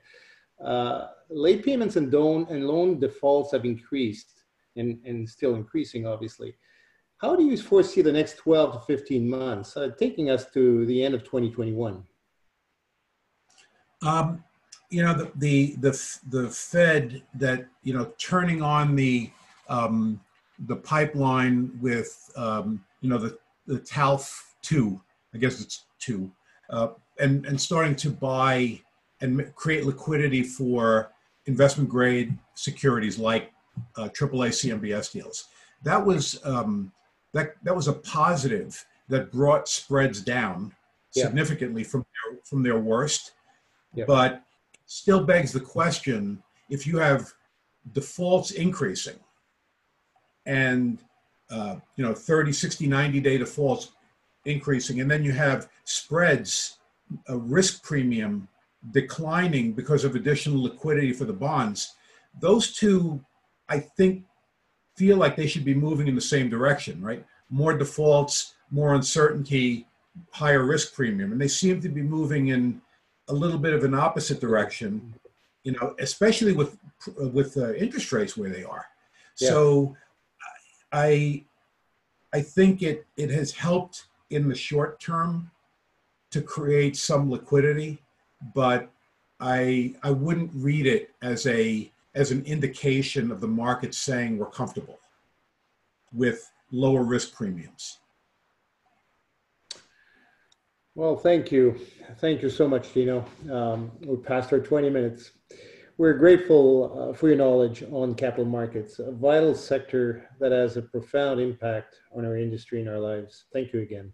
Uh, 0.65 1.09
late 1.29 1.65
payments 1.65 1.97
and, 1.97 2.11
don- 2.11 2.47
and 2.51 2.69
loan 2.69 3.01
defaults 3.01 3.53
have 3.53 3.65
increased 3.65 4.45
and, 4.77 5.01
and 5.05 5.29
still 5.29 5.57
increasing, 5.57 6.07
obviously. 6.07 6.55
How 7.19 7.35
do 7.37 7.45
you 7.45 7.57
foresee 7.57 8.03
the 8.03 8.13
next 8.13 8.37
12 8.39 8.87
to 8.87 8.97
15 8.97 9.29
months, 9.29 9.77
uh, 9.77 9.91
taking 9.99 10.31
us 10.31 10.51
to 10.53 10.87
the 10.87 11.05
end 11.05 11.15
of 11.15 11.25
2021? 11.25 12.05
Um, 14.03 14.45
you 14.91 15.03
know 15.03 15.15
the, 15.15 15.33
the 15.37 15.77
the 15.81 16.19
the 16.29 16.51
Fed 16.51 17.23
that 17.35 17.67
you 17.83 17.95
know 17.95 18.13
turning 18.19 18.63
on 18.63 18.95
the 18.95 19.31
um, 19.69 20.21
the 20.67 20.77
pipeline 20.77 21.71
with 21.81 22.31
um, 22.37 22.85
you 23.01 23.09
know 23.09 23.19
the 23.19 23.39
the 23.67 23.79
TALF 23.79 24.55
two, 24.63 25.01
I 25.35 25.39
guess 25.39 25.61
it's 25.61 25.85
two, 25.99 26.31
uh, 26.71 26.89
and 27.19 27.47
and 27.47 27.61
starting 27.61 27.97
to 27.97 28.11
buy 28.11 28.81
and 29.21 29.55
create 29.55 29.85
liquidity 29.85 30.43
for 30.43 31.13
investment 31.47 31.89
grade 31.89 32.37
securities 32.55 33.19
like 33.19 33.53
uh, 33.97 34.09
AAA 34.09 34.49
CMBS 34.51 35.13
deals. 35.13 35.49
That 35.83 36.05
was 36.05 36.45
um, 36.45 36.93
that 37.33 37.55
that 37.65 37.75
was 37.75 37.89
a 37.89 37.93
positive 37.93 38.85
that 39.09 39.33
brought 39.33 39.69
spreads 39.69 40.23
down 40.23 40.75
yeah. 41.15 41.25
significantly 41.25 41.85
from 41.85 42.01
their, 42.01 42.39
from 42.45 42.63
their 42.63 42.79
worst. 42.79 43.33
Yeah. 43.95 44.05
But 44.07 44.43
still 44.87 45.25
begs 45.25 45.53
the 45.53 45.61
question 45.61 46.43
if 46.71 46.87
you 46.87 46.99
have 46.99 47.33
defaults 47.93 48.53
increasing 48.53 49.19
and 50.47 50.99
uh, 51.51 51.77
you 51.97 52.05
know 52.05 52.15
30 52.15 52.53
60 52.53 52.87
90 52.87 53.21
day 53.21 53.39
defaults 53.39 53.93
increasing 54.45 55.01
and 55.01 55.11
then 55.11 55.23
you 55.23 55.33
have 55.33 55.69
spreads 55.85 56.79
a 57.29 57.37
risk 57.37 57.83
premium 57.85 58.49
declining 58.91 59.73
because 59.73 60.05
of 60.05 60.17
additional 60.17 60.63
liquidity 60.63 61.13
for 61.13 61.25
the 61.25 61.33
bonds 61.33 61.95
those 62.41 62.73
two 62.75 63.23
i 63.69 63.79
think 63.79 64.25
feel 64.97 65.17
like 65.17 65.37
they 65.37 65.47
should 65.47 65.65
be 65.65 65.75
moving 65.75 66.09
in 66.09 66.15
the 66.15 66.21
same 66.21 66.49
direction 66.49 67.01
right 67.01 67.25
more 67.51 67.77
defaults 67.77 68.55
more 68.71 68.95
uncertainty 68.95 69.87
higher 70.31 70.65
risk 70.65 70.95
premium 70.95 71.33
and 71.33 71.41
they 71.41 71.49
seem 71.49 71.81
to 71.81 71.89
be 71.89 72.03
moving 72.03 72.49
in 72.49 72.81
a 73.29 73.33
little 73.33 73.59
bit 73.59 73.73
of 73.73 73.85
an 73.85 73.95
opposite 73.95 74.41
direction, 74.41 75.15
you 75.65 75.73
know, 75.73 75.95
especially 75.99 76.53
with 76.53 76.79
with 77.17 77.57
uh, 77.57 77.73
interest 77.75 78.13
rates 78.13 78.37
where 78.37 78.51
they 78.51 78.65
are. 78.65 78.87
Yeah. 79.39 79.49
So, 79.49 79.97
I 80.93 81.45
I 82.33 82.41
think 82.41 82.83
it 82.83 83.07
it 83.17 83.31
has 83.31 83.53
helped 83.53 84.07
in 84.31 84.49
the 84.49 84.55
short 84.55 85.01
term 85.01 85.51
to 86.31 86.41
create 86.41 86.97
some 86.97 87.31
liquidity, 87.31 88.03
but 88.55 88.91
I 89.41 89.95
I 90.03 90.11
wouldn't 90.11 90.51
read 90.55 90.87
it 90.87 91.11
as 91.23 91.47
a 91.47 91.91
as 92.15 92.31
an 92.31 92.45
indication 92.45 93.31
of 93.31 93.41
the 93.41 93.49
market 93.49 93.95
saying 93.95 94.39
we're 94.39 94.47
comfortable 94.47 94.99
with 96.13 96.51
lower 96.71 97.03
risk 97.03 97.35
premiums. 97.35 97.99
Well, 100.95 101.17
thank 101.17 101.51
you. 101.51 101.81
Thank 102.19 102.43
you 102.43 102.51
so 102.51 102.69
much, 102.69 102.93
Tino. 102.93 103.25
Um, 103.51 103.91
we 104.01 104.17
passed 104.17 104.53
our 104.53 104.61
20 104.61 104.91
minutes. 104.91 105.31
We're 105.99 106.15
grateful 106.15 107.11
uh, 107.11 107.17
for 107.17 107.29
your 107.29 107.37
knowledge 107.37 107.85
on 107.93 108.15
capital 108.15 108.47
markets, 108.47 108.99
a 108.99 109.13
vital 109.13 109.55
sector 109.55 110.27
that 110.41 110.51
has 110.51 110.79
a 110.79 110.83
profound 110.83 111.39
impact 111.39 111.97
on 112.17 112.25
our 112.25 112.37
industry 112.37 112.81
and 112.81 112.89
our 112.89 112.99
lives. 112.99 113.45
Thank 113.53 113.75
you 113.75 113.81
again. 113.81 114.13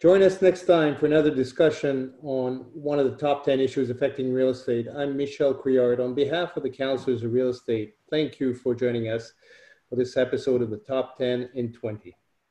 Join 0.00 0.22
us 0.22 0.40
next 0.40 0.66
time 0.66 0.94
for 0.94 1.06
another 1.06 1.34
discussion 1.34 2.14
on 2.22 2.66
one 2.74 3.00
of 3.00 3.10
the 3.10 3.16
top 3.16 3.44
10 3.44 3.58
issues 3.58 3.90
affecting 3.90 4.32
real 4.32 4.50
estate. 4.50 4.86
I'm 4.96 5.16
Michel 5.16 5.52
Couillard. 5.52 5.98
On 5.98 6.14
behalf 6.14 6.56
of 6.56 6.62
the 6.62 6.70
Counselors 6.70 7.24
of 7.24 7.32
Real 7.32 7.48
Estate, 7.48 7.94
thank 8.08 8.38
you 8.38 8.54
for 8.54 8.74
joining 8.74 9.08
us 9.08 9.32
for 9.88 9.96
this 9.96 10.16
episode 10.16 10.62
of 10.62 10.70
the 10.70 10.78
Top 10.78 11.18
10 11.18 11.50
in 11.54 11.72
20. 11.72 12.16